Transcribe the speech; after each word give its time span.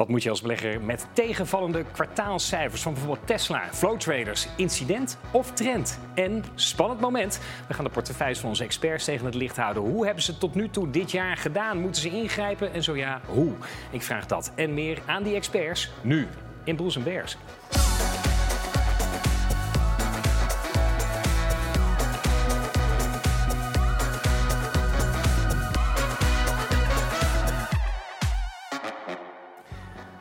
Wat 0.00 0.08
moet 0.08 0.22
je 0.22 0.30
als 0.30 0.42
belegger 0.42 0.80
met 0.80 1.06
tegenvallende 1.12 1.84
kwartaalcijfers 1.92 2.82
van 2.82 2.92
bijvoorbeeld 2.92 3.26
Tesla, 3.26 3.68
Flow 3.72 3.98
Traders, 3.98 4.48
incident 4.56 5.18
of 5.30 5.52
trend? 5.52 5.98
En 6.14 6.44
spannend 6.54 7.00
moment. 7.00 7.40
We 7.68 7.74
gaan 7.74 7.84
de 7.84 7.90
portefeuilles 7.90 8.38
van 8.38 8.48
onze 8.48 8.64
experts 8.64 9.04
tegen 9.04 9.26
het 9.26 9.34
licht 9.34 9.56
houden. 9.56 9.82
Hoe 9.82 10.04
hebben 10.04 10.22
ze 10.22 10.38
tot 10.38 10.54
nu 10.54 10.68
toe 10.68 10.90
dit 10.90 11.10
jaar 11.10 11.36
gedaan? 11.36 11.78
Moeten 11.78 12.02
ze 12.02 12.10
ingrijpen? 12.10 12.72
En 12.72 12.82
zo 12.82 12.96
ja, 12.96 13.20
hoe? 13.26 13.52
Ik 13.90 14.02
vraag 14.02 14.26
dat 14.26 14.52
en 14.54 14.74
meer 14.74 14.98
aan 15.06 15.22
die 15.22 15.34
experts 15.34 15.90
nu 16.02 16.28
in 16.64 16.76
Bears. 17.04 17.36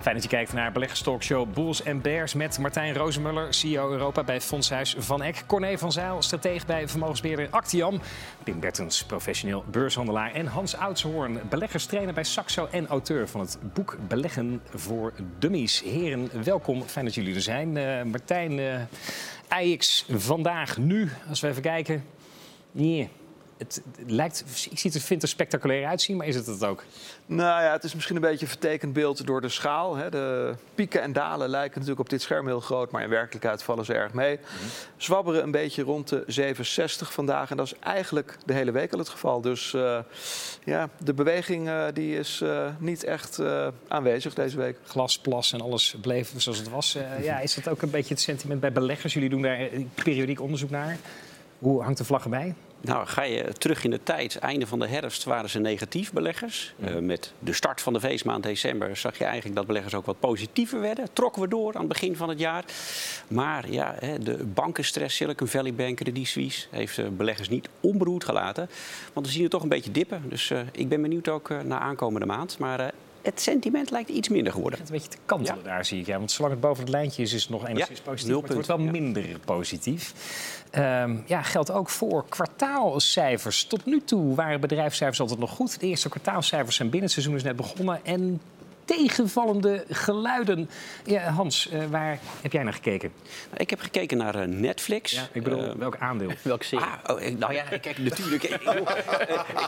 Fijn 0.09 0.21
dat 0.21 0.31
je 0.31 0.37
kijkt 0.37 0.53
naar 0.53 0.71
beleggerstalkshow 0.71 1.53
Bulls 1.53 1.83
en 1.83 2.01
Bears 2.01 2.33
met 2.33 2.59
Martijn 2.59 2.95
Rozemuller, 2.95 3.53
CEO 3.53 3.91
Europa 3.91 4.23
bij 4.23 4.41
Fondshuis 4.41 4.95
Van 4.97 5.21
Eck. 5.21 5.43
Corné 5.47 5.77
van 5.77 5.91
Zijl, 5.91 6.21
stratege 6.21 6.65
bij 6.65 6.87
vermogensbeheerder 6.87 7.47
Actiam. 7.49 8.01
Pim 8.43 8.59
Bertens, 8.59 9.05
professioneel 9.05 9.63
beurshandelaar. 9.71 10.33
En 10.33 10.45
Hans 10.45 10.75
Oudshoorn, 10.75 11.39
beleggerstrainer 11.49 12.13
bij 12.13 12.23
Saxo 12.23 12.67
en 12.71 12.87
auteur 12.87 13.27
van 13.27 13.39
het 13.39 13.57
boek 13.73 13.97
Beleggen 14.07 14.61
voor 14.73 15.13
Dummies. 15.39 15.81
Heren, 15.81 16.43
welkom. 16.43 16.83
Fijn 16.83 17.05
dat 17.05 17.15
jullie 17.15 17.35
er 17.35 17.41
zijn. 17.41 17.75
Uh, 17.75 18.03
Martijn, 18.03 18.51
uh, 18.51 18.81
eh, 19.47 19.79
vandaag, 20.09 20.77
nu, 20.77 21.09
als 21.29 21.39
we 21.39 21.47
even 21.47 21.61
kijken. 21.61 22.05
Nee 22.71 23.09
het 23.59 23.81
lijkt, 24.07 24.43
ik 24.71 24.79
zie 24.79 24.91
het, 24.91 25.03
vind 25.03 25.21
er 25.21 25.27
spectaculair 25.27 25.85
uitzien, 25.85 26.17
maar 26.17 26.27
is 26.27 26.35
het 26.35 26.45
het 26.45 26.63
ook? 26.63 26.83
Nou 27.25 27.63
ja, 27.63 27.71
het 27.71 27.83
is 27.83 27.93
misschien 27.93 28.15
een 28.15 28.21
beetje 28.21 28.45
een 28.45 28.51
vertekend 28.51 28.93
beeld 28.93 29.25
door 29.25 29.41
de 29.41 29.49
schaal. 29.49 29.95
Hè. 29.95 30.09
De 30.09 30.53
pieken 30.75 31.01
en 31.01 31.13
dalen 31.13 31.49
lijken 31.49 31.73
natuurlijk 31.73 31.99
op 31.99 32.09
dit 32.09 32.21
scherm 32.21 32.47
heel 32.47 32.59
groot, 32.59 32.91
maar 32.91 33.03
in 33.03 33.09
werkelijkheid 33.09 33.63
vallen 33.63 33.85
ze 33.85 33.93
erg 33.93 34.13
mee. 34.13 34.35
Mhm. 34.35 34.65
Zwabberen 34.97 35.43
een 35.43 35.51
beetje 35.51 35.83
rond 35.83 36.09
de 36.09 36.23
760 36.27 37.13
vandaag 37.13 37.51
en 37.51 37.57
dat 37.57 37.65
is 37.65 37.73
eigenlijk 37.79 38.37
de 38.45 38.53
hele 38.53 38.71
week 38.71 38.93
al 38.93 38.99
het 38.99 39.09
geval. 39.09 39.41
Dus 39.41 39.73
uh, 39.73 39.99
ja, 40.63 40.89
de 40.97 41.13
beweging 41.13 41.67
uh, 41.67 41.85
die 41.93 42.17
is 42.17 42.41
uh, 42.43 42.67
niet 42.77 43.03
echt 43.03 43.41
aanwezig 43.87 44.33
deze 44.33 44.57
week. 44.57 44.77
Glas, 44.83 45.19
plas 45.19 45.53
en 45.53 45.61
alles 45.61 45.95
bleef 46.01 46.33
zoals 46.37 46.57
het 46.57 46.69
was. 46.69 46.97
ja, 47.21 47.39
is 47.39 47.53
dat 47.53 47.67
ook 47.67 47.81
een 47.81 47.89
beetje 47.89 48.13
het 48.13 48.23
sentiment 48.23 48.59
bij 48.59 48.71
beleggers? 48.71 49.13
Jullie 49.13 49.29
doen 49.29 49.41
daar 49.41 49.69
periodiek 50.03 50.41
onderzoek 50.41 50.69
naar. 50.69 50.97
Hoe 51.59 51.83
hangt 51.83 51.97
de 51.97 52.05
vlag 52.05 52.23
erbij? 52.23 52.55
Nou, 52.81 53.07
ga 53.07 53.23
je 53.23 53.53
terug 53.57 53.83
in 53.83 53.89
de 53.89 54.03
tijd, 54.03 54.35
einde 54.35 54.67
van 54.67 54.79
de 54.79 54.87
herfst 54.87 55.23
waren 55.23 55.49
ze 55.49 55.59
negatief 55.59 56.13
beleggers. 56.13 56.73
Uh, 56.79 56.97
met 56.97 57.33
de 57.39 57.53
start 57.53 57.81
van 57.81 57.93
de 57.93 57.99
feestmaand 57.99 58.43
december 58.43 58.97
zag 58.97 59.17
je 59.17 59.23
eigenlijk 59.23 59.55
dat 59.55 59.67
beleggers 59.67 59.93
ook 59.93 60.05
wat 60.05 60.19
positiever 60.19 60.79
werden. 60.79 61.07
Trokken 61.13 61.41
we 61.41 61.47
door 61.47 61.73
aan 61.73 61.79
het 61.79 61.89
begin 61.89 62.15
van 62.15 62.29
het 62.29 62.39
jaar. 62.39 62.63
Maar 63.27 63.71
ja, 63.71 63.95
de 64.19 64.45
bankenstress, 64.45 65.15
Silicon 65.15 65.47
Valley 65.47 65.73
Bank, 65.73 65.97
Credit 65.97 66.27
Suisse, 66.27 66.67
heeft 66.71 67.17
beleggers 67.17 67.49
niet 67.49 67.69
onberoerd 67.79 68.23
gelaten. 68.23 68.69
Want 69.13 69.25
we 69.25 69.31
zien 69.31 69.41
het 69.41 69.51
toch 69.51 69.63
een 69.63 69.69
beetje 69.69 69.91
dippen. 69.91 70.23
Dus 70.29 70.49
uh, 70.49 70.59
ik 70.71 70.89
ben 70.89 71.01
benieuwd 71.01 71.29
ook 71.29 71.49
uh, 71.49 71.59
naar 71.61 71.79
aankomende 71.79 72.25
maand. 72.25 72.57
Maar 72.57 72.91
het 73.21 73.41
sentiment 73.41 73.91
lijkt 73.91 74.09
iets 74.09 74.29
minder 74.29 74.53
geworden. 74.53 74.79
Het 74.79 74.89
een 74.89 74.95
beetje 74.95 75.09
te 75.09 75.17
kantelen 75.25 75.63
daar, 75.63 75.85
zie 75.85 75.99
ik. 75.99 76.05
Ja, 76.05 76.17
want 76.17 76.31
zolang 76.31 76.53
het 76.53 76.63
boven 76.63 76.83
het 76.83 76.91
lijntje 76.91 77.21
is, 77.21 77.33
is 77.33 77.41
het 77.41 77.51
nog 77.51 77.67
enigszins 77.67 77.99
positief. 77.99 78.33
Maar 78.33 78.43
het 78.43 78.53
wordt 78.53 78.67
wel 78.67 78.77
minder 78.77 79.39
positief. 79.45 80.13
Um, 80.77 81.23
ja, 81.25 81.41
geldt 81.41 81.71
ook 81.71 81.89
voor 81.89 82.25
kwartaalcijfers. 82.29 83.63
Tot 83.63 83.85
nu 83.85 84.01
toe 84.03 84.35
waren 84.35 84.59
bedrijfscijfers 84.59 85.19
altijd 85.19 85.39
nog 85.39 85.51
goed. 85.51 85.79
De 85.79 85.87
eerste 85.87 86.09
kwartaalcijfers 86.09 86.75
zijn 86.75 86.89
binnen. 86.89 87.09
Het 87.09 87.17
seizoen 87.19 87.35
is 87.35 87.43
net 87.43 87.55
begonnen. 87.55 88.05
En 88.05 88.41
tegenvallende 88.97 89.85
geluiden. 89.89 90.69
Ja, 91.05 91.21
Hans, 91.21 91.69
uh, 91.73 91.85
waar 91.85 92.19
heb 92.41 92.51
jij 92.51 92.63
naar 92.63 92.73
gekeken? 92.73 93.11
Nou, 93.49 93.61
ik 93.61 93.69
heb 93.69 93.79
gekeken 93.79 94.17
naar 94.17 94.35
uh, 94.35 94.55
Netflix. 94.55 95.11
Ja, 95.11 95.27
ik 95.31 95.43
bedoel, 95.43 95.63
uh, 95.63 95.71
welk 95.75 95.97
aandeel? 95.97 96.29
Welk 96.41 96.63
serie? 96.63 96.85
Ah, 96.85 97.15
oh, 97.15 97.37
nou 97.37 97.53
ja, 97.53 97.63
kijk, 97.63 97.97
natuurlijk. 97.97 98.43
ik, 98.43 98.61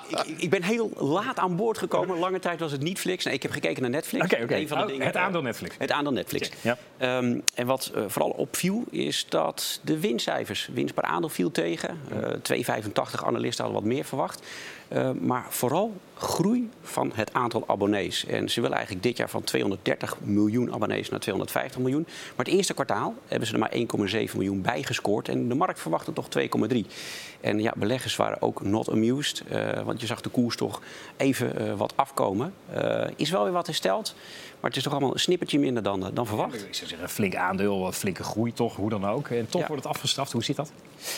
ik, 0.07 0.37
ik, 0.37 0.49
ben 0.49 0.63
heel 0.63 0.91
laat 0.95 1.37
aan 1.37 1.55
boord 1.55 1.77
gekomen. 1.77 2.17
Lange 2.17 2.39
tijd 2.39 2.59
was 2.59 2.71
het 2.71 2.81
Netflix. 2.81 3.25
Nee, 3.25 3.33
ik 3.33 3.41
heb 3.41 3.51
gekeken 3.51 3.81
naar 3.81 3.91
Netflix. 3.91 4.25
Okay, 4.25 4.43
okay. 4.43 4.67
Van 4.67 4.77
de 4.77 4.83
oh, 4.83 4.89
dingen, 4.89 5.05
het 5.05 5.15
aandeel 5.15 5.41
Netflix. 5.41 5.75
Het 5.77 5.91
aandeel 5.91 6.13
Netflix. 6.13 6.49
Ja. 6.61 6.77
Um, 7.17 7.43
en 7.53 7.65
wat 7.65 7.91
vooral 8.07 8.29
opviel, 8.29 8.83
is 8.89 9.25
dat 9.29 9.79
de 9.83 9.99
winstcijfers, 9.99 10.69
winst 10.73 10.93
per 10.93 11.03
aandeel 11.03 11.29
viel 11.29 11.51
tegen. 11.51 11.99
2,85 12.11 13.25
analisten 13.25 13.63
hadden 13.63 13.81
wat 13.81 13.91
meer 13.91 14.05
verwacht. 14.05 14.47
maar 15.19 15.45
vooral 15.49 15.93
groei 16.21 16.69
van 16.81 17.11
het 17.13 17.33
aantal 17.33 17.63
abonnees. 17.67 18.25
En 18.25 18.49
ze 18.49 18.61
willen 18.61 18.75
eigenlijk 18.75 19.05
dit 19.11 19.19
jaar 19.19 19.29
van 19.29 19.43
230 19.43 20.17
miljoen 20.19 20.73
abonnees 20.73 21.09
naar 21.09 21.19
250 21.19 21.81
miljoen. 21.81 22.05
Maar 22.35 22.45
het 22.45 22.53
eerste 22.53 22.73
kwartaal 22.73 23.15
hebben 23.27 23.47
ze 23.47 23.53
er 23.53 23.59
maar 23.59 23.71
1,7 24.29 24.35
miljoen 24.35 24.61
bijgescoord. 24.61 25.29
En 25.29 25.47
de 25.47 25.55
markt 25.55 25.79
verwachtte 25.79 26.13
toch 26.13 26.27
2,3. 26.39 26.77
En 27.41 27.59
ja, 27.59 27.73
beleggers 27.75 28.15
waren 28.15 28.41
ook 28.41 28.61
not 28.61 28.89
amused. 28.89 29.43
Uh, 29.51 29.81
want 29.81 30.01
je 30.01 30.07
zag 30.07 30.21
de 30.21 30.29
koers 30.29 30.55
toch 30.55 30.81
even 31.17 31.61
uh, 31.61 31.73
wat 31.73 31.93
afkomen. 31.95 32.53
Uh, 32.75 33.03
is 33.15 33.29
wel 33.29 33.43
weer 33.43 33.53
wat 33.53 33.65
hersteld. 33.65 34.15
Maar 34.61 34.69
het 34.69 34.79
is 34.79 34.83
toch 34.83 34.91
allemaal 34.91 35.13
een 35.13 35.19
snippertje 35.19 35.59
minder 35.59 35.83
dan, 35.83 36.11
dan 36.13 36.27
verwacht. 36.27 36.53
ik 36.53 36.59
zou 36.75 36.87
zeggen, 36.87 37.01
een 37.01 37.09
flink 37.09 37.35
aandeel, 37.35 37.85
een 37.85 37.93
flinke 37.93 38.23
groei 38.23 38.53
toch, 38.53 38.75
hoe 38.75 38.89
dan 38.89 39.05
ook. 39.05 39.27
En 39.27 39.47
toch 39.49 39.67
wordt 39.67 39.83
het 39.83 39.93
afgestraft. 39.93 40.31
Hoe 40.31 40.43
zit 40.43 40.55
dat? 40.55 40.71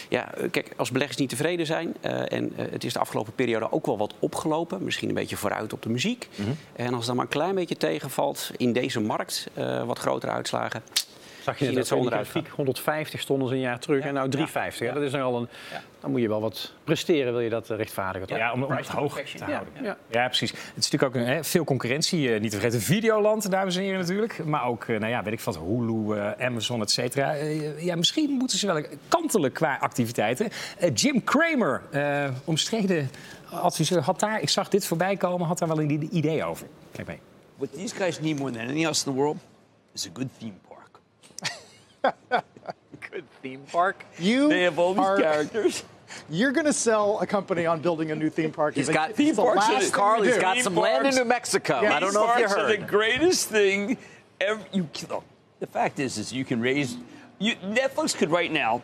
Ja, 0.09 0.33
kijk, 0.51 0.73
als 0.77 0.91
beleggers 0.91 1.17
niet 1.17 1.29
tevreden 1.29 1.65
zijn... 1.65 2.01
en 2.01 2.51
het 2.55 2.83
is 2.83 2.93
de 2.93 2.99
afgelopen 2.99 3.33
periode 3.33 3.71
ook 3.71 3.85
wel 3.85 3.97
wat 3.97 4.13
opgelopen... 4.19 4.83
misschien 4.83 5.09
een 5.09 5.15
beetje 5.15 5.37
vooruit 5.37 5.73
op 5.73 5.81
de 5.81 5.89
muziek. 5.89 6.27
Mm 6.35 6.45
-hmm. 6.45 6.57
En 6.75 6.93
als 6.93 7.05
dan 7.05 7.15
maar 7.15 7.25
een 7.25 7.31
klein 7.31 7.55
beetje 7.55 7.77
tegenvalt 7.77 8.51
in 8.57 8.73
deze 8.73 8.99
markt... 8.99 9.47
wat 9.85 9.99
grotere 9.99 10.31
uitslagen 10.31 10.83
Zag 11.43 11.59
je 11.59 11.71
net 11.71 11.87
zo 11.87 12.01
grafiek, 12.01 12.47
150 12.47 13.19
stonden 13.19 13.47
ze 13.47 13.53
een 13.53 13.59
jaar 13.59 13.79
terug 13.79 14.03
en 14.03 14.13
nou 14.13 14.29
350. 14.29 14.87
Ja. 14.87 14.93
Dat 14.93 15.03
is 15.03 15.11
nogal 15.11 15.35
een, 15.35 15.47
Dan 15.99 16.11
moet 16.11 16.21
je 16.21 16.27
wel 16.27 16.41
wat 16.41 16.73
presteren, 16.83 17.31
wil 17.31 17.41
je 17.41 17.49
dat 17.49 17.69
eh, 17.69 17.77
rechtvaardigen. 17.77 18.27
Toch? 18.27 18.37
Ja, 18.37 18.53
om, 18.53 18.63
om 18.63 18.71
het 18.71 18.87
hoog 18.87 19.21
te 19.21 19.43
houden. 19.43 19.97
Ja. 20.09 20.27
precies. 20.27 20.51
Het 20.51 20.59
is 20.75 20.89
natuurlijk 20.89 21.15
ook 21.15 21.25
hè, 21.25 21.43
veel 21.43 21.63
concurrentie. 21.63 22.27
Uh, 22.27 22.39
niet 22.39 22.51
te 22.51 22.59
vergeten 22.59 22.81
Videoland, 22.81 23.51
dames 23.51 23.75
en 23.75 23.81
heren 23.81 23.99
natuurlijk. 23.99 24.45
Maar 24.45 24.65
ook, 24.65 24.85
uh, 24.87 24.99
nou 24.99 25.11
ja, 25.11 25.23
weet 25.23 25.33
ik 25.33 25.39
wat, 25.39 25.57
Hulu, 25.57 26.19
Amazon, 26.39 26.81
et 26.81 26.91
cetera. 26.91 27.33
ja, 27.77 27.95
misschien 27.95 28.29
moeten 28.29 28.57
ze 28.57 28.67
wel 28.67 28.83
kantelen 29.07 29.51
qua 29.51 29.77
activiteiten. 29.79 30.49
Jim 30.93 31.23
Cramer, 31.23 31.81
omstreden 32.43 33.09
adviseur, 33.49 34.01
had 34.01 34.19
daar, 34.19 34.41
ik 34.41 34.49
zag 34.49 34.69
dit 34.69 34.85
voorbij 34.85 35.17
komen, 35.17 35.47
had 35.47 35.57
daar 35.57 35.67
wel 35.67 35.79
een 35.79 36.15
idee 36.15 36.43
over. 36.43 36.67
Kijk 36.91 37.07
mee. 37.07 37.19
What 37.57 37.73
these 37.73 37.95
guys 37.95 38.19
need 38.19 38.39
more 38.39 38.51
than 38.51 38.61
anything 38.61 38.85
else 38.85 39.05
in 39.05 39.13
the 39.13 39.17
world 39.17 39.37
is 39.93 40.07
a 40.07 40.09
good 40.13 40.27
theme 40.39 40.53
park. 40.67 40.72
Good 42.29 43.29
theme 43.41 43.61
park. 43.71 44.05
You 44.19 44.49
they 44.49 44.63
have 44.63 44.79
all 44.79 44.93
these 44.93 45.03
are, 45.03 45.17
characters. 45.17 45.83
You're 46.29 46.51
going 46.51 46.65
to 46.65 46.73
sell 46.73 47.19
a 47.19 47.27
company 47.27 47.65
on 47.65 47.81
building 47.81 48.11
a 48.11 48.15
new 48.15 48.29
theme 48.29 48.51
park. 48.51 48.75
He's 48.75 48.89
got 48.89 49.13
theme 49.13 49.35
parks. 49.35 49.67
The 49.67 49.91
Carl, 49.91 50.21
he's 50.21 50.37
got 50.37 50.57
some 50.59 50.75
land 50.75 51.07
in 51.07 51.15
New 51.15 51.25
Mexico. 51.25 51.81
Yeah, 51.81 51.95
I 51.95 51.99
don't 51.99 52.13
know 52.13 52.31
if 52.31 52.39
you 52.39 52.47
heard. 52.47 52.71
Are 52.71 52.77
the 52.77 52.85
greatest 52.85 53.49
thing 53.49 53.97
ever. 54.39 54.61
You, 54.71 54.87
the 55.59 55.67
fact 55.67 55.99
is, 55.99 56.17
is 56.17 56.31
you 56.31 56.45
can 56.45 56.61
raise. 56.61 56.97
You, 57.39 57.55
Netflix 57.55 58.15
could 58.15 58.29
right 58.29 58.51
now 58.51 58.83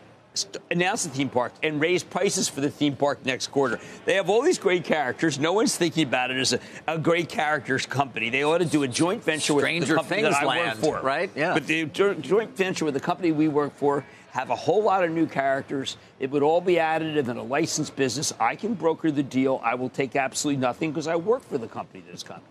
announce 0.72 1.04
the 1.04 1.10
theme 1.10 1.30
park 1.30 1.54
and 1.64 1.80
raise 1.80 2.04
prices 2.04 2.48
for 2.48 2.62
the 2.62 2.70
theme 2.70 2.96
park 2.96 3.26
next 3.26 3.48
quarter. 3.48 3.80
They 4.06 4.16
have 4.16 4.30
all 4.30 4.42
these 4.42 4.60
great 4.60 4.84
characters. 4.84 5.40
No 5.40 5.54
one's 5.54 5.76
thinking 5.76 6.08
about 6.08 6.32
it 6.32 6.38
as 6.38 6.54
a, 6.54 6.60
a 6.88 6.98
great 6.98 7.30
characters 7.30 7.86
company. 7.86 8.30
They 8.30 8.44
ought 8.44 8.60
to 8.60 8.66
do 8.66 8.84
a 8.84 8.88
joint 8.88 9.24
venture 9.24 9.54
Stranger 9.60 9.80
with 9.80 9.88
the 9.90 9.96
company 9.96 10.22
that 10.24 10.34
I 10.34 10.46
land, 10.46 10.82
work 10.82 11.02
for. 11.02 11.06
Right? 11.06 11.32
Yeah. 11.36 11.54
But 11.54 11.68
the 11.68 11.86
joint 11.86 12.56
venture 12.56 12.86
with 12.86 12.94
the 12.94 13.00
company 13.00 13.32
we 13.32 13.48
work 13.48 13.76
for 13.76 14.06
have 14.32 14.50
a 14.50 14.56
whole 14.56 14.84
lot 14.84 15.04
of 15.04 15.12
new 15.12 15.26
characters. 15.26 15.98
It 16.20 16.30
would 16.32 16.44
all 16.44 16.62
be 16.62 16.76
additive 16.76 17.28
in 17.28 17.38
a 17.38 17.44
licensed 17.44 17.96
business. 17.96 18.34
I 18.40 18.56
can 18.56 18.76
broker 18.76 19.12
the 19.12 19.24
deal. 19.24 19.60
I 19.64 19.76
will 19.76 19.90
take 19.90 20.16
absolutely 20.16 20.62
nothing 20.62 20.92
because 20.92 21.08
I 21.08 21.16
work 21.16 21.44
for 21.44 21.58
the 21.58 21.68
company 21.68 22.04
that 22.06 22.14
is 22.14 22.24
coming. 22.24 22.44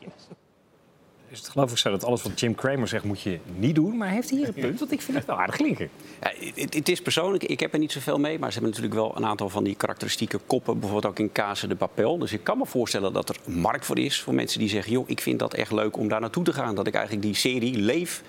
Is 1.30 1.38
het 1.38 1.48
geloof 1.48 1.70
ik 1.70 1.78
zo 1.78 1.90
dat 1.90 2.04
alles 2.04 2.22
wat 2.22 2.40
Jim 2.40 2.54
Cramer 2.54 2.88
zegt 2.88 3.04
moet 3.04 3.20
je 3.20 3.38
niet 3.56 3.74
doen. 3.74 3.96
Maar 3.96 4.08
heeft 4.08 4.30
hij 4.30 4.38
hier 4.38 4.48
een 4.48 4.54
punt? 4.54 4.78
Want 4.78 4.92
ik 4.92 5.00
vind 5.00 5.16
het 5.16 5.26
wel 5.26 5.40
aardig 5.40 5.56
klinken. 5.56 5.90
Ja, 6.20 6.32
het, 6.54 6.74
het, 6.74 6.88
is 6.88 7.02
persoonlijk, 7.02 7.44
ik 7.44 7.60
heb 7.60 7.72
er 7.72 7.78
niet 7.78 7.92
zoveel 7.92 8.18
mee. 8.18 8.38
Maar 8.38 8.52
ze 8.52 8.58
hebben 8.58 8.70
natuurlijk 8.78 9.00
wel 9.00 9.16
een 9.16 9.30
aantal 9.30 9.48
van 9.48 9.64
die 9.64 9.74
karakteristieke 9.74 10.38
koppen. 10.46 10.78
Bijvoorbeeld 10.78 11.12
ook 11.12 11.18
in 11.18 11.32
Case 11.32 11.66
de 11.66 11.76
Papel. 11.76 12.18
Dus 12.18 12.32
ik 12.32 12.44
kan 12.44 12.58
me 12.58 12.66
voorstellen 12.66 13.12
dat 13.12 13.28
er 13.28 13.36
markt 13.44 13.84
voor 13.84 13.98
is. 13.98 14.20
Voor 14.20 14.34
mensen 14.34 14.58
die 14.58 14.68
zeggen, 14.68 14.92
joh, 14.92 15.08
ik 15.08 15.20
vind 15.20 15.38
dat 15.38 15.54
echt 15.54 15.72
leuk 15.72 15.96
om 15.96 16.08
daar 16.08 16.20
naartoe 16.20 16.44
te 16.44 16.52
gaan. 16.52 16.74
Dat 16.74 16.86
ik 16.86 16.94
eigenlijk 16.94 17.24
die 17.24 17.34
serie 17.34 17.78
leef. 17.78 18.22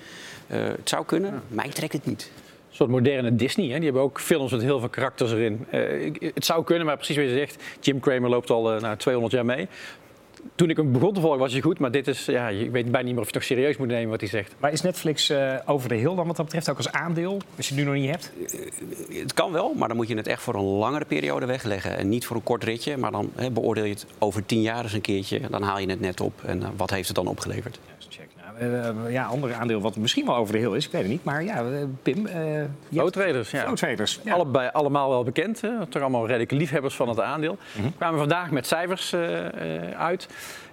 Uh, 0.52 0.64
het 0.64 0.90
zou 0.90 1.06
kunnen. 1.06 1.32
Ja. 1.32 1.42
Mij 1.48 1.70
trekt 1.70 1.94
het 1.94 2.06
niet 2.06 2.32
Een 2.70 2.76
soort 2.76 2.90
moderne 2.90 3.36
Disney. 3.36 3.68
Hè? 3.68 3.76
Die 3.76 3.84
hebben 3.84 4.02
ook 4.02 4.20
films 4.20 4.52
met 4.52 4.62
heel 4.62 4.80
veel 4.80 4.90
karakters 4.90 5.32
erin. 5.32 5.66
Uh, 5.74 6.14
het 6.34 6.46
zou 6.46 6.64
kunnen, 6.64 6.86
maar 6.86 6.96
precies 6.96 7.16
wat 7.16 7.26
je 7.26 7.32
zegt. 7.32 7.64
Jim 7.80 8.00
Cramer 8.00 8.30
loopt 8.30 8.50
al 8.50 8.76
uh, 8.76 8.82
nou, 8.82 8.98
200 8.98 9.34
jaar 9.34 9.46
mee 9.46 9.68
toen 10.56 10.70
ik 10.70 10.78
hem 10.78 10.92
begon 10.92 11.14
te 11.14 11.22
volgen 11.22 11.40
was 11.40 11.52
hij 11.52 11.62
goed, 11.62 11.80
maar 11.80 11.92
dit 11.92 12.08
is, 12.08 12.26
ja, 12.26 12.48
ik 12.48 12.72
weet 12.72 12.92
bijna 12.92 13.02
niet 13.08 13.16
meer 13.16 13.24
of 13.24 13.32
je 13.32 13.34
het 13.34 13.34
toch 13.34 13.44
serieus 13.44 13.78
moet 13.78 13.88
nemen 13.88 14.10
wat 14.10 14.20
hij 14.20 14.30
zegt. 14.30 14.56
Maar 14.60 14.72
is 14.72 14.82
Netflix 14.82 15.30
uh, 15.30 15.56
over 15.66 15.90
de 15.90 15.96
heel 15.96 16.16
dan 16.16 16.28
wat 16.28 16.36
dat 16.36 16.46
betreft, 16.46 16.70
ook 16.70 16.78
als 16.78 16.92
aandeel, 16.92 17.38
als 17.58 17.68
je 17.68 17.76
het 17.76 17.84
nu 17.84 17.90
nog 17.90 18.00
niet 18.00 18.10
hebt? 18.10 18.32
Uh, 19.12 19.22
het 19.22 19.34
kan 19.34 19.52
wel, 19.52 19.74
maar 19.74 19.88
dan 19.88 19.98
moet 19.98 20.08
je 20.08 20.16
het 20.16 20.28
echt 20.28 20.42
voor 20.42 20.56
een 20.56 20.62
langere 20.62 21.06
periode 21.06 21.46
wegleggen. 21.46 21.98
En 21.98 22.10
niet 22.10 22.26
voor 22.26 22.36
een 22.36 22.44
kort 22.44 22.64
ritje, 22.64 22.98
maar 22.98 23.12
dan 23.12 23.32
beoordeel 23.52 23.84
je 23.84 23.94
het 23.94 24.06
over 24.20 24.46
tien 24.46 24.62
jaar 24.62 24.84
eens 24.84 24.94
een 24.94 25.02
keertje. 25.02 25.42
Dan 25.50 25.62
haal 25.62 25.80
je 25.80 25.90
het 25.90 26.00
net 26.00 26.22
op 26.22 26.34
en 26.46 26.62
uh, 26.62 26.68
wat 26.78 26.90
heeft 26.90 27.08
het 27.08 27.16
dan 27.16 27.28
opgeleverd? 27.28 27.80
check. 28.10 28.39
Nou, 28.60 29.06
eh, 29.06 29.12
ja, 29.12 29.26
ander 29.26 29.54
aandeel 29.54 29.82
wat 29.82 29.96
misschien 29.96 30.26
wel 30.26 30.36
over 30.36 30.54
de 30.54 30.60
heel 30.60 30.74
is, 30.74 30.86
ik 30.86 30.92
weet 30.92 31.02
het 31.02 31.12
niet. 31.12 31.24
Maar 31.24 31.44
ja, 31.44 31.56
eh, 31.58 31.64
Pim. 32.04 32.26
eh 32.26 32.34
je 32.90 33.00
hebt- 33.00 33.78
Traders, 33.78 34.20
ja. 34.24 34.34
Allebei, 34.34 34.70
allemaal 34.74 35.10
wel 35.10 35.24
bekend. 35.24 35.62
Hè? 35.62 35.86
Toch 35.88 36.02
allemaal 36.02 36.26
redelijk 36.28 36.52
liefhebbers 36.52 36.96
van 36.96 37.10
het 37.10 37.20
aandeel. 37.20 37.58
Mhm. 37.78 37.88
kwamen 37.98 38.20
vandaag 38.20 38.52
met 38.52 38.68
cijfers 38.68 39.14
eh, 39.14 39.46
eh, 39.86 40.00
uit. 40.00 40.28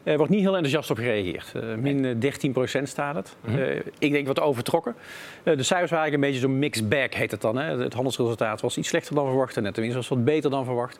Er 0.06 0.16
wordt 0.16 0.32
niet 0.32 0.40
heel 0.40 0.54
enthousiast 0.54 0.90
op 0.90 0.96
gereageerd. 0.96 1.52
Eh, 1.54 1.74
min 1.74 2.04
eh, 2.04 2.80
13% 2.80 2.82
staat 2.82 3.14
het. 3.14 3.36
Mhm. 3.44 3.58
Eh, 3.58 3.76
ik 3.98 4.12
denk 4.12 4.26
wat 4.26 4.40
overtrokken. 4.40 4.94
Eh, 5.42 5.56
de 5.56 5.62
cijfers 5.62 5.90
waren 5.90 6.04
eigenlijk 6.04 6.14
een 6.14 6.20
beetje 6.20 6.40
zo'n 6.40 6.58
mixed 6.58 6.88
bag, 6.88 7.14
heet 7.14 7.30
het 7.30 7.40
dan. 7.40 7.56
Hè? 7.56 7.78
Het 7.82 7.92
handelsresultaat 7.92 8.60
was 8.60 8.76
iets 8.78 8.88
slechter 8.88 9.14
dan 9.14 9.26
verwacht. 9.26 9.56
En 9.56 9.62
net 9.62 9.74
de 9.74 9.80
winst 9.80 9.96
was 9.96 10.08
wat 10.08 10.24
beter 10.24 10.50
dan 10.50 10.64
verwacht. 10.64 10.98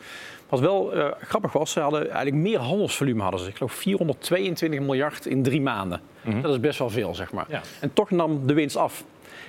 Wat 0.49 0.61
wel 0.61 0.93
eh, 0.93 1.08
grappig 1.20 1.53
was, 1.53 1.70
ze 1.70 1.81
hadden 1.81 2.11
eigenlijk 2.11 2.37
meer 2.37 2.58
handelsvolume 2.58 3.23
hadden 3.23 3.41
ze. 3.41 3.49
Ik 3.49 3.56
geloof 3.56 3.73
422 3.73 4.81
miljard 4.81 5.26
in 5.26 5.43
drie 5.43 5.61
maanden. 5.61 6.00
Dat 6.43 6.53
is 6.53 6.61
best 6.61 6.79
wel 6.79 6.91
veel, 6.91 7.14
zeg 7.14 7.32
maar. 7.32 7.44
Mhm. 7.44 7.53
Ja. 7.53 7.62
En 7.81 7.93
toch 7.93 8.11
nam 8.11 8.47
de 8.47 8.55
winst 8.55 8.76
af. 8.76 9.05